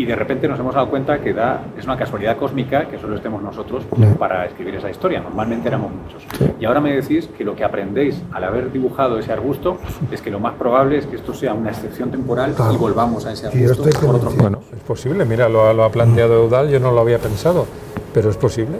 y 0.00 0.06
de 0.06 0.16
repente 0.16 0.48
nos 0.48 0.58
hemos 0.58 0.74
dado 0.74 0.88
cuenta 0.88 1.20
que 1.20 1.34
da, 1.34 1.62
es 1.76 1.84
una 1.84 1.96
casualidad 1.96 2.38
cósmica 2.38 2.88
que 2.88 2.98
solo 2.98 3.16
estemos 3.16 3.42
nosotros 3.42 3.84
para 4.18 4.46
escribir 4.46 4.76
esa 4.76 4.90
historia. 4.90 5.20
Normalmente 5.20 5.68
éramos 5.68 5.90
muchos. 5.92 6.24
Y 6.58 6.64
ahora 6.64 6.80
me 6.80 6.94
decís 6.94 7.28
que 7.36 7.44
lo 7.44 7.54
que 7.54 7.64
aprendéis 7.64 8.22
al 8.32 8.44
haber 8.44 8.72
dibujado 8.72 9.18
ese 9.18 9.32
arbusto 9.32 9.76
es 10.10 10.22
que 10.22 10.30
lo 10.30 10.40
más 10.40 10.54
probable 10.54 10.96
es 10.96 11.06
que 11.06 11.16
esto 11.16 11.34
sea 11.34 11.52
una 11.52 11.70
excepción 11.70 12.10
temporal 12.10 12.54
y 12.72 12.76
volvamos 12.76 13.26
a 13.26 13.32
ese 13.32 13.48
arbusto 13.48 14.06
por 14.06 14.14
otro 14.14 14.30
Bueno, 14.30 14.60
es 14.74 14.82
posible. 14.82 15.24
Mira, 15.26 15.48
lo, 15.48 15.72
lo 15.74 15.84
ha 15.84 15.90
planteado 15.90 16.44
Eudal, 16.44 16.70
yo 16.70 16.80
no 16.80 16.92
lo 16.92 17.00
había 17.00 17.18
pensado, 17.18 17.66
pero 18.14 18.30
es 18.30 18.38
posible 18.38 18.78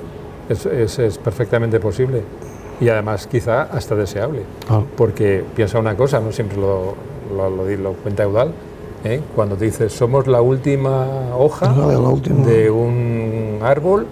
es, 0.50 1.18
perfectamente 1.18 1.80
posible 1.80 2.22
y 2.80 2.88
además 2.88 3.26
quizá 3.26 3.62
hasta 3.62 3.94
deseable. 3.94 4.42
Ah. 4.68 4.82
Porque 4.96 5.44
piensa 5.54 5.78
una 5.78 5.96
cosa, 5.96 6.20
no 6.20 6.32
siempre 6.32 6.58
lo, 6.58 6.94
lo, 7.34 7.92
cuenta 7.94 8.22
Eudal, 8.22 8.52
¿eh? 9.04 9.20
cuando 9.34 9.56
te 9.56 9.66
dices 9.66 9.92
somos 9.92 10.26
la 10.26 10.40
última 10.40 11.34
hoja 11.36 11.72
de 11.72 12.70
un 12.70 13.58
árbol, 13.62 14.06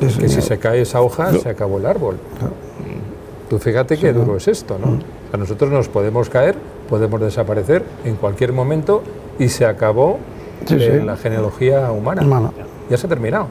que 0.00 0.28
si 0.28 0.40
se 0.40 0.58
cae 0.58 0.82
esa 0.82 1.00
hoja 1.00 1.32
se 1.32 1.48
acabó 1.48 1.78
el 1.78 1.86
árbol. 1.86 2.16
Tú 3.48 3.58
fíjate 3.58 3.96
qué 3.98 4.12
duro 4.12 4.36
es 4.36 4.48
esto, 4.48 4.78
¿no? 4.78 4.92
Mm. 4.92 5.38
nosotros 5.38 5.70
nos 5.70 5.88
podemos 5.88 6.28
caer, 6.28 6.56
podemos 6.88 7.20
desaparecer 7.20 7.84
en 8.04 8.16
cualquier 8.16 8.52
momento 8.52 9.02
y 9.38 9.48
se 9.48 9.66
acabó 9.66 10.18
la 11.04 11.16
genealogía 11.16 11.90
humana. 11.92 12.52
Ya 12.88 12.96
se 12.96 13.06
ha 13.06 13.08
terminado 13.08 13.48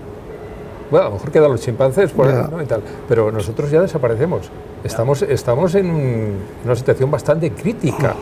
bueno, 0.93 1.07
a 1.07 1.09
lo 1.09 1.15
mejor 1.15 1.31
quedan 1.31 1.51
los 1.51 1.62
chimpancés 1.62 2.12
por 2.12 2.27
ahí, 2.27 2.45
¿no? 2.51 2.62
y 2.62 2.67
tal, 2.67 2.83
pero 3.09 3.31
nosotros 3.31 3.71
ya 3.71 3.81
desaparecemos. 3.81 4.51
Estamos, 4.83 5.23
estamos 5.23 5.73
en 5.73 6.38
una 6.63 6.75
situación 6.75 7.09
bastante 7.09 7.51
crítica 7.51 8.13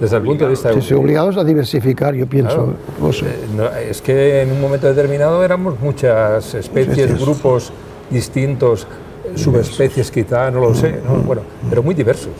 desde 0.00 0.16
el 0.16 0.22
punto 0.22 0.44
de 0.44 0.50
vista... 0.50 0.72
Sí, 0.72 0.82
sí, 0.82 0.94
obligados 0.94 1.36
a 1.36 1.44
diversificar, 1.44 2.14
yo 2.14 2.26
pienso. 2.26 2.74
Eh, 3.02 3.88
es 3.90 4.02
que 4.02 4.42
en 4.42 4.52
un 4.52 4.60
momento 4.60 4.86
determinado 4.86 5.42
éramos 5.44 5.80
muchas 5.80 6.54
especies, 6.54 7.20
grupos 7.20 7.72
distintos, 8.10 8.86
subespecies 9.34 10.10
quizá, 10.10 10.50
no 10.50 10.60
lo 10.60 10.74
sé, 10.74 11.00
bueno, 11.24 11.42
pero 11.68 11.82
muy 11.82 11.94
diversos 11.94 12.32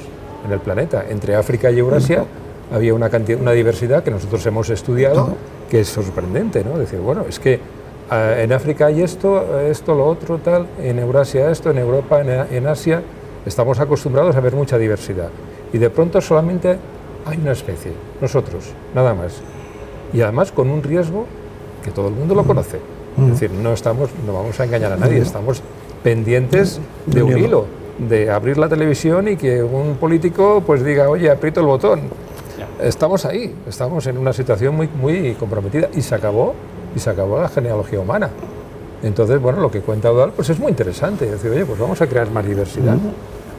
en 0.45 0.53
el 0.53 0.61
planeta. 0.61 1.05
Entre 1.09 1.35
África 1.35 1.71
y 1.71 1.79
Eurasia 1.79 2.25
había 2.73 2.95
una, 2.95 3.09
cantidad, 3.09 3.41
una 3.41 3.53
diversidad 3.53 4.03
que 4.03 4.11
nosotros 4.11 4.45
hemos 4.47 4.71
estudiado 4.71 5.37
que 5.69 5.81
es 5.81 5.89
sorprendente, 5.89 6.63
¿no? 6.63 6.79
Decir, 6.79 7.01
bueno, 7.01 7.25
es 7.29 7.41
que 7.41 7.59
Ah, 8.09 8.35
en 8.39 8.53
África 8.53 8.87
hay 8.87 9.03
esto, 9.03 9.61
esto, 9.61 9.93
lo 9.97 10.07
otro, 10.07 10.39
tal, 10.39 10.69
en 10.81 11.01
Eurasia 11.01 11.51
esto, 11.51 11.71
en 11.71 11.79
Europa, 11.79 12.21
en, 12.21 12.67
Asia, 12.69 13.03
estamos 13.45 13.81
acostumbrados 13.81 14.37
a 14.37 14.41
ver 14.41 14.55
mucha 14.55 14.79
diversidad. 14.79 15.29
Y 15.73 15.79
de 15.79 15.91
pronto 15.91 16.21
solamente 16.21 16.79
hay 17.27 17.39
una 17.39 17.53
especie, 17.53 17.93
nosotros, 18.21 18.73
nada 18.95 19.13
más. 19.15 19.41
Y 20.13 20.21
además 20.21 20.53
con 20.53 20.71
un 20.71 20.83
riesgo 20.83 21.27
que 21.85 21.91
todo 21.91 22.09
el 22.09 22.15
mundo 22.15 22.35
lo 22.35 22.45
conoce. 22.45 22.79
Es 23.19 23.29
decir, 23.29 23.51
no, 23.51 23.73
estamos, 23.73 24.11
no 24.27 24.35
vamos 24.35 24.59
a 24.61 24.65
engañar 24.65 24.93
a 24.93 24.97
nadie, 24.97 25.19
estamos 25.19 25.63
pendientes 26.03 26.81
de 27.07 27.23
un 27.23 27.39
hilo, 27.39 27.65
de 27.99 28.31
abrir 28.31 28.59
la 28.59 28.69
televisión 28.69 29.27
y 29.29 29.37
que 29.37 29.63
un 29.63 29.97
político 29.97 30.63
pues 30.65 30.85
diga, 30.85 31.09
oye, 31.09 31.31
aprieto 31.31 31.61
el 31.61 31.67
botón. 31.67 32.03
Estamos 32.81 33.25
ahí, 33.25 33.55
estamos 33.67 34.07
en 34.07 34.19
una 34.19 34.35
situación 34.35 34.77
muy, 34.77 34.89
muy 34.89 35.33
comprometida 35.35 35.89
y 35.95 36.03
se 36.03 36.15
acabó 36.15 36.55
y 36.95 36.99
se 36.99 37.09
acabó 37.09 37.41
la 37.41 37.49
genealogía 37.49 38.01
humana. 38.01 38.29
Entonces, 39.03 39.41
bueno, 39.41 39.61
lo 39.61 39.71
que 39.71 39.81
cuenta 39.81 40.13
Udal 40.13 40.33
pues 40.33 40.51
es 40.51 40.59
muy 40.59 40.71
interesante. 40.71 41.27
decir, 41.27 41.51
oye, 41.51 41.65
pues 41.65 41.79
vamos 41.79 42.01
a 42.03 42.07
crear 42.07 42.31
más 42.31 42.47
diversidad. 42.47 42.97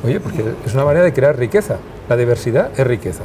Oye, 0.05 0.19
porque 0.19 0.43
es 0.65 0.73
una 0.75 0.85
manera 0.85 1.03
de 1.03 1.13
crear 1.13 1.35
riqueza. 1.35 1.77
La 2.07 2.15
diversidad 2.15 2.69
es 2.77 2.85
riqueza. 2.85 3.23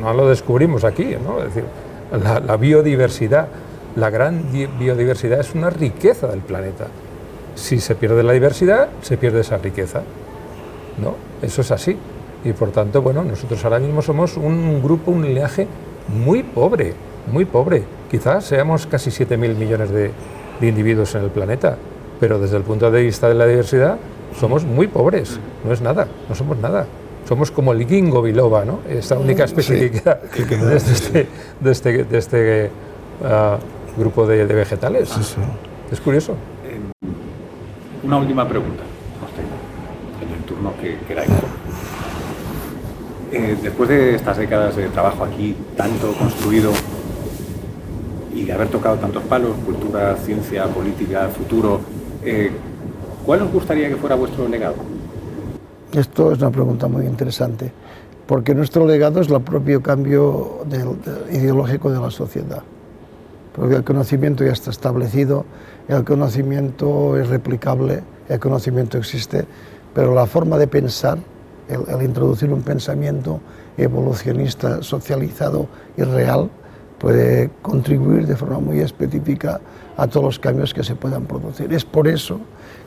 No 0.00 0.12
lo 0.12 0.28
descubrimos 0.28 0.84
aquí, 0.84 1.16
¿no? 1.22 1.40
Decir, 1.40 1.64
la, 2.12 2.56
biodiversidad, 2.56 3.48
la 3.96 4.10
gran 4.10 4.44
biodiversidad 4.52 5.40
es 5.40 5.54
una 5.54 5.70
riqueza 5.70 6.26
del 6.26 6.40
planeta. 6.40 6.86
Si 7.54 7.80
se 7.80 7.94
pierde 7.94 8.22
la 8.22 8.32
diversidad, 8.32 8.88
se 9.02 9.16
pierde 9.16 9.40
esa 9.40 9.58
riqueza. 9.58 10.02
¿No? 11.00 11.14
Eso 11.42 11.60
es 11.60 11.70
así. 11.70 11.96
Y 12.44 12.52
por 12.52 12.70
tanto, 12.70 13.02
bueno, 13.02 13.22
nosotros 13.22 13.62
ahora 13.64 13.78
mismo 13.78 14.02
somos 14.02 14.36
un 14.36 14.82
grupo, 14.82 15.10
un 15.10 15.22
linaje 15.22 15.66
muy 16.08 16.42
pobre, 16.42 16.94
muy 17.30 17.44
pobre. 17.44 17.84
Quizás 18.10 18.44
seamos 18.44 18.86
casi 18.86 19.10
7.000 19.10 19.54
millones 19.56 19.90
de, 19.90 20.10
individuos 20.60 21.14
en 21.14 21.24
el 21.24 21.30
planeta, 21.30 21.76
pero 22.18 22.38
desde 22.38 22.56
el 22.56 22.62
punto 22.64 22.90
de 22.90 23.02
vista 23.02 23.28
de 23.28 23.34
la 23.34 23.46
diversidad 23.46 23.96
somos 24.38 24.64
muy 24.64 24.88
pobres, 24.88 25.38
no 25.64 25.72
es 25.72 25.80
nada, 25.80 26.06
no 26.28 26.34
somos 26.34 26.58
nada. 26.58 26.86
Somos 27.30 27.52
como 27.52 27.72
el 27.72 27.86
ginkgo 27.86 28.22
biloba, 28.22 28.64
¿no? 28.64 28.80
Esta 28.88 29.16
única 29.16 29.44
especie 29.44 29.88
que 30.34 30.46
queda 30.46 30.66
de 30.66 30.76
este, 30.76 31.28
de 31.60 31.70
este, 31.70 32.04
de 32.04 32.18
este 32.18 32.70
ah, 33.24 33.56
grupo 33.96 34.26
de, 34.26 34.44
vegetales. 34.46 35.12
Es 35.92 36.00
curioso. 36.00 36.34
una 38.02 38.16
última 38.16 38.48
pregunta, 38.48 38.82
en 40.20 40.34
el 40.34 40.42
turno 40.42 40.72
que 40.80 40.98
queráis. 41.06 41.30
Eh, 43.30 43.56
después 43.62 43.88
de 43.88 44.16
estas 44.16 44.36
décadas 44.36 44.74
de 44.74 44.88
trabajo 44.88 45.22
aquí, 45.22 45.54
tanto 45.76 46.12
construido 46.14 46.72
y 48.34 48.42
de 48.42 48.52
haber 48.52 48.66
tocado 48.66 48.96
tantos 48.96 49.22
palos, 49.22 49.52
cultura, 49.64 50.16
ciencia, 50.16 50.64
política, 50.64 51.28
futuro, 51.28 51.80
eh, 52.24 52.50
¿cuál 53.24 53.42
os 53.42 53.52
gustaría 53.52 53.88
que 53.88 53.94
fuera 53.94 54.16
vuestro 54.16 54.48
legado? 54.48 54.74
Esto 55.92 56.30
es 56.30 56.38
una 56.38 56.52
pregunta 56.52 56.86
muy 56.86 57.04
interesante, 57.04 57.72
porque 58.28 58.54
nuestro 58.54 58.86
legado 58.86 59.20
es 59.20 59.28
el 59.28 59.40
propio 59.40 59.82
cambio 59.82 60.64
ideológico 61.32 61.90
de 61.90 61.98
la 61.98 62.12
sociedad. 62.12 62.62
Porque 63.56 63.74
el 63.74 63.82
conocimiento 63.82 64.44
ya 64.44 64.52
está 64.52 64.70
establecido, 64.70 65.44
el 65.88 66.04
conocimiento 66.04 67.18
es 67.18 67.28
replicable, 67.28 68.04
el 68.28 68.38
conocimiento 68.38 68.98
existe, 68.98 69.44
pero 69.92 70.14
la 70.14 70.26
forma 70.26 70.58
de 70.58 70.68
pensar, 70.68 71.18
el 71.68 72.02
introducir 72.02 72.52
un 72.52 72.62
pensamiento 72.62 73.40
evolucionista, 73.76 74.84
socializado 74.84 75.66
y 75.96 76.02
real, 76.02 76.50
puede 77.00 77.50
contribuir 77.62 78.28
de 78.28 78.36
forma 78.36 78.60
muy 78.60 78.78
específica 78.78 79.60
a 79.96 80.06
todos 80.06 80.24
los 80.24 80.38
cambios 80.38 80.72
que 80.72 80.84
se 80.84 80.94
puedan 80.94 81.24
producir. 81.24 81.72
Es 81.72 81.84
por 81.84 82.06
eso 82.06 82.38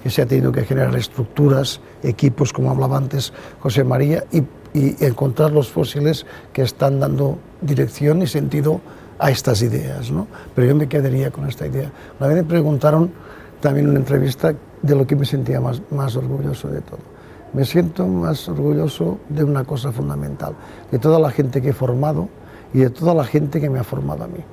que 0.04 0.10
se 0.10 0.22
ha 0.22 0.26
tenido 0.26 0.52
que 0.52 0.66
generar 0.66 0.94
estructuras, 0.96 1.80
equipos, 2.04 2.52
como 2.52 2.70
hablaba 2.70 2.98
antes 2.98 3.32
José 3.62 3.86
María, 3.86 4.26
y, 4.32 4.44
encontrar 5.06 5.52
los 5.52 5.70
fósiles 5.70 6.26
que 6.52 6.64
están 6.64 7.00
dando 7.00 7.38
dirección 7.62 8.24
y 8.24 8.28
sentido 8.28 8.82
a 9.20 9.30
estas 9.30 9.62
ideas. 9.62 10.10
¿no? 10.10 10.28
Pero 10.56 10.68
yo 10.68 10.76
me 10.76 10.90
quedaría 10.90 11.30
con 11.30 11.48
esta 11.48 11.68
idea. 11.68 11.92
Una 12.20 12.28
vez 12.28 12.38
me 12.38 12.44
preguntaron 12.44 13.12
también 13.62 13.86
en 13.86 13.92
una 13.92 14.00
entrevista 14.00 14.56
de 14.82 14.96
lo 14.96 15.06
que 15.06 15.16
me 15.16 15.26
sentía 15.26 15.62
más, 15.62 15.80
más 15.92 16.16
orgulloso 16.16 16.70
de 16.70 16.82
todo. 16.82 17.00
Me 17.54 17.66
siento 17.66 18.08
más 18.08 18.50
orgulloso 18.50 19.20
de 19.30 19.44
una 19.44 19.64
cosa 19.64 19.92
fundamental, 19.92 20.56
de 20.92 20.98
toda 20.98 21.20
la 21.20 21.30
gente 21.30 21.62
que 21.62 21.70
he 21.70 21.74
formado, 21.74 22.30
y 22.74 22.80
de 22.80 22.90
toda 22.90 23.14
la 23.14 23.24
gente 23.24 23.62
que 23.62 23.70
me 23.70 23.80
ha 23.80 23.84
formado 23.84 24.24
a 24.24 24.28
mí. 24.28 24.44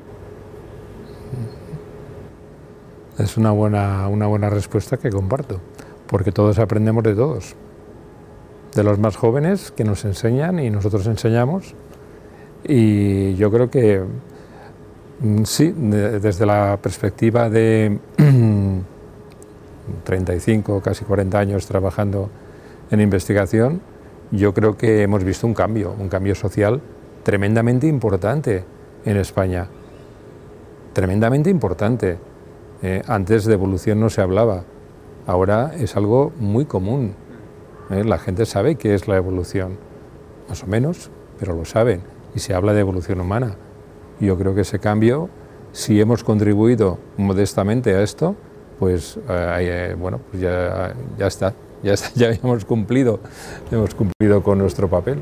Es 3.19 3.37
una 3.37 3.51
buena, 3.51 4.09
una 4.09 4.27
buena 4.27 4.51
respuesta 4.51 4.97
que 4.97 5.11
comparto, 5.11 5.61
porque 6.07 6.33
todos 6.33 6.59
aprendemos 6.59 7.05
de 7.05 7.15
todos. 7.15 7.55
de 8.75 8.85
los 8.85 9.01
más 9.01 9.17
jóvenes 9.17 9.73
que 9.73 9.83
nos 9.83 10.05
enseñan 10.05 10.61
y 10.61 10.71
nosotros 10.71 11.05
enseñamos. 11.07 11.75
Y 12.63 13.35
yo 13.35 13.51
creo 13.51 13.69
que 13.69 14.05
mm, 15.21 15.43
sí, 15.45 15.75
desde 15.77 16.47
la 16.47 16.79
perspectiva 16.81 17.51
de 17.51 17.99
35, 20.05 20.81
casi 20.81 21.05
40 21.05 21.39
años 21.39 21.67
trabajando 21.67 22.31
en 22.91 23.01
investigación, 23.01 23.81
yo 24.31 24.55
creo 24.55 24.77
que 24.77 25.03
hemos 25.03 25.25
visto 25.25 25.47
un 25.47 25.55
cambio, 25.55 25.95
un 25.99 26.09
cambio 26.09 26.35
social 26.35 26.81
tremendamente 27.25 27.87
importante 27.87 28.65
en 29.05 29.17
España. 29.17 29.67
Tremendamente 30.93 31.51
importante. 31.51 32.19
Eh, 32.83 33.03
antes 33.07 33.45
de 33.45 33.53
evolución 33.53 34.01
no 34.01 34.09
se 34.09 34.22
hablaba, 34.22 34.64
ahora 35.26 35.72
es 35.78 35.97
algo 35.97 36.33
muy 36.39 36.64
común. 36.64 37.14
Eh, 37.91 38.05
la 38.05 38.18
gente 38.18 38.47
sabe 38.47 38.76
qué 38.76 38.95
es 38.95 39.07
la 39.07 39.16
evolución, 39.16 39.76
más 40.49 40.62
o 40.62 40.66
menos, 40.66 41.11
pero 41.39 41.55
lo 41.55 41.66
saben, 41.66 42.03
y 42.35 42.39
se 42.39 42.55
habla 42.55 42.72
de 42.72 42.81
evolución 42.81 43.20
humana. 43.20 43.57
Yo 44.18 44.39
creo 44.39 44.55
que 44.55 44.62
ese 44.62 44.78
cambio, 44.78 45.28
si 45.72 46.01
hemos 46.01 46.24
contribuido 46.24 46.99
modestamente 47.18 47.95
a 47.95 48.03
esto, 48.03 48.35
pues 48.78 49.18
eh, 49.28 49.95
bueno, 49.99 50.20
pues 50.31 50.43
ya, 50.43 50.95
ya 51.18 51.26
está, 51.26 51.53
ya, 51.83 51.95
ya 52.14 52.31
hemos 52.31 52.64
cumplido, 52.64 53.20
hemos 53.70 53.95
cumplido 53.95 54.43
con 54.43 54.57
nuestro 54.57 54.89
papel. 54.89 55.18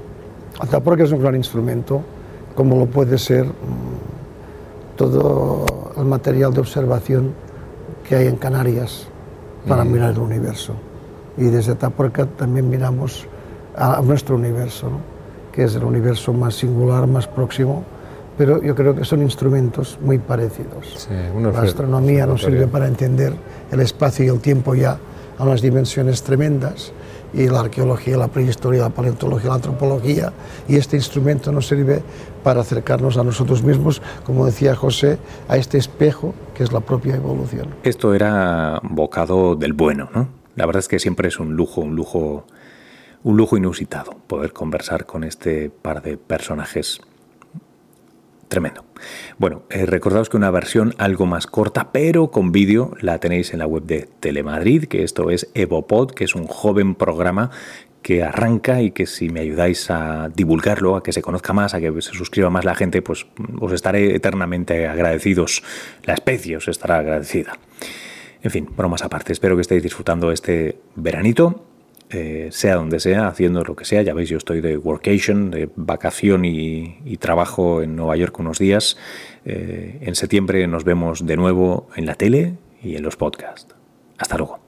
porque 0.84 1.02
es 1.02 1.10
un 1.10 1.20
gran 1.20 1.34
instrumento, 1.34 2.02
como 2.54 2.76
lo 2.76 2.86
puede 2.86 3.18
ser 3.18 3.46
mm, 3.46 4.94
todo 4.96 5.64
el 5.96 6.04
material 6.04 6.54
de 6.54 6.60
observación 6.60 7.47
que 8.08 8.16
hay 8.16 8.26
en 8.26 8.36
Canarias 8.36 9.06
para 9.66 9.84
mirar 9.84 10.12
el 10.12 10.18
universo. 10.18 10.74
Y 11.36 11.44
desde 11.44 11.74
Taporca 11.74 12.26
también 12.26 12.68
miramos 12.68 13.26
a, 13.76 14.00
nuestro 14.02 14.36
universo, 14.36 14.90
que 15.52 15.64
es 15.64 15.74
el 15.74 15.84
universo 15.84 16.32
más 16.32 16.54
singular, 16.54 17.06
más 17.06 17.26
próximo, 17.26 17.84
pero 18.38 18.62
yo 18.62 18.74
creo 18.74 18.94
que 18.94 19.04
son 19.04 19.20
instrumentos 19.20 19.98
muy 20.00 20.18
parecidos. 20.18 21.08
la 21.40 21.60
astronomía 21.60 22.26
nos 22.26 22.42
sirve 22.42 22.66
para 22.66 22.86
entender 22.86 23.34
el 23.70 23.80
espacio 23.80 24.24
y 24.24 24.28
el 24.28 24.40
tiempo 24.40 24.74
ya 24.74 24.98
a 25.36 25.42
unas 25.42 25.60
dimensiones 25.60 26.22
tremendas 26.22 26.92
y 27.32 27.48
la 27.48 27.60
arqueología, 27.60 28.16
la 28.16 28.28
prehistoria, 28.28 28.82
la 28.82 28.90
paleontología, 28.90 29.50
la 29.50 29.56
antropología, 29.56 30.32
y 30.66 30.76
este 30.76 30.96
instrumento 30.96 31.52
nos 31.52 31.66
sirve 31.66 32.02
para 32.42 32.60
acercarnos 32.60 33.16
a 33.18 33.24
nosotros 33.24 33.62
mismos, 33.62 34.00
como 34.24 34.46
decía 34.46 34.74
José, 34.74 35.18
a 35.48 35.56
este 35.56 35.78
espejo 35.78 36.34
que 36.54 36.64
es 36.64 36.72
la 36.72 36.80
propia 36.80 37.16
evolución. 37.16 37.68
Esto 37.82 38.14
era 38.14 38.80
bocado 38.82 39.54
del 39.54 39.72
bueno, 39.72 40.08
¿no? 40.14 40.28
La 40.56 40.66
verdad 40.66 40.80
es 40.80 40.88
que 40.88 40.98
siempre 40.98 41.28
es 41.28 41.38
un 41.38 41.54
lujo, 41.54 41.80
un 41.80 41.94
lujo, 41.94 42.44
un 43.22 43.36
lujo 43.36 43.56
inusitado 43.56 44.16
poder 44.26 44.52
conversar 44.52 45.06
con 45.06 45.22
este 45.22 45.70
par 45.70 46.02
de 46.02 46.16
personajes 46.16 47.00
Tremendo. 48.48 48.84
Bueno, 49.38 49.62
eh, 49.68 49.84
recordaos 49.84 50.30
que 50.30 50.36
una 50.36 50.50
versión 50.50 50.94
algo 50.98 51.26
más 51.26 51.46
corta, 51.46 51.92
pero 51.92 52.30
con 52.30 52.50
vídeo, 52.50 52.94
la 53.00 53.18
tenéis 53.18 53.52
en 53.52 53.58
la 53.58 53.66
web 53.66 53.84
de 53.84 54.08
Telemadrid, 54.20 54.84
que 54.84 55.04
esto 55.04 55.30
es 55.30 55.50
Evopod, 55.54 56.12
que 56.12 56.24
es 56.24 56.34
un 56.34 56.46
joven 56.46 56.94
programa 56.94 57.50
que 58.00 58.22
arranca 58.22 58.80
y 58.80 58.92
que 58.92 59.06
si 59.06 59.28
me 59.28 59.40
ayudáis 59.40 59.90
a 59.90 60.30
divulgarlo, 60.34 60.96
a 60.96 61.02
que 61.02 61.12
se 61.12 61.20
conozca 61.20 61.52
más, 61.52 61.74
a 61.74 61.80
que 61.80 61.92
se 62.00 62.12
suscriba 62.12 62.48
más 62.48 62.64
la 62.64 62.74
gente, 62.74 63.02
pues 63.02 63.26
os 63.60 63.72
estaré 63.72 64.14
eternamente 64.14 64.86
agradecidos. 64.86 65.62
La 66.04 66.14
especie 66.14 66.56
os 66.56 66.68
estará 66.68 66.98
agradecida. 66.98 67.58
En 68.42 68.50
fin, 68.50 68.68
bromas 68.74 69.02
aparte, 69.02 69.32
espero 69.32 69.56
que 69.56 69.62
estéis 69.62 69.82
disfrutando 69.82 70.32
este 70.32 70.78
veranito 70.94 71.66
eh, 72.10 72.48
sea 72.50 72.76
donde 72.76 73.00
sea, 73.00 73.28
haciendo 73.28 73.62
lo 73.64 73.76
que 73.76 73.84
sea. 73.84 74.02
Ya 74.02 74.14
veis, 74.14 74.28
yo 74.28 74.38
estoy 74.38 74.60
de 74.60 74.76
workation, 74.76 75.50
de 75.50 75.68
vacación 75.76 76.44
y, 76.44 77.16
trabajo 77.18 77.82
en 77.82 77.96
Nueva 77.96 78.16
York 78.16 78.38
unos 78.38 78.58
días. 78.58 78.96
Eh, 79.44 79.98
en 80.02 80.14
septiembre 80.14 80.66
nos 80.66 80.84
vemos 80.84 81.26
de 81.26 81.36
nuevo 81.36 81.88
en 81.96 82.06
la 82.06 82.14
tele 82.14 82.54
y 82.82 82.96
en 82.96 83.02
los 83.02 83.16
podcasts. 83.16 83.74
Hasta 84.18 84.36
luego. 84.36 84.67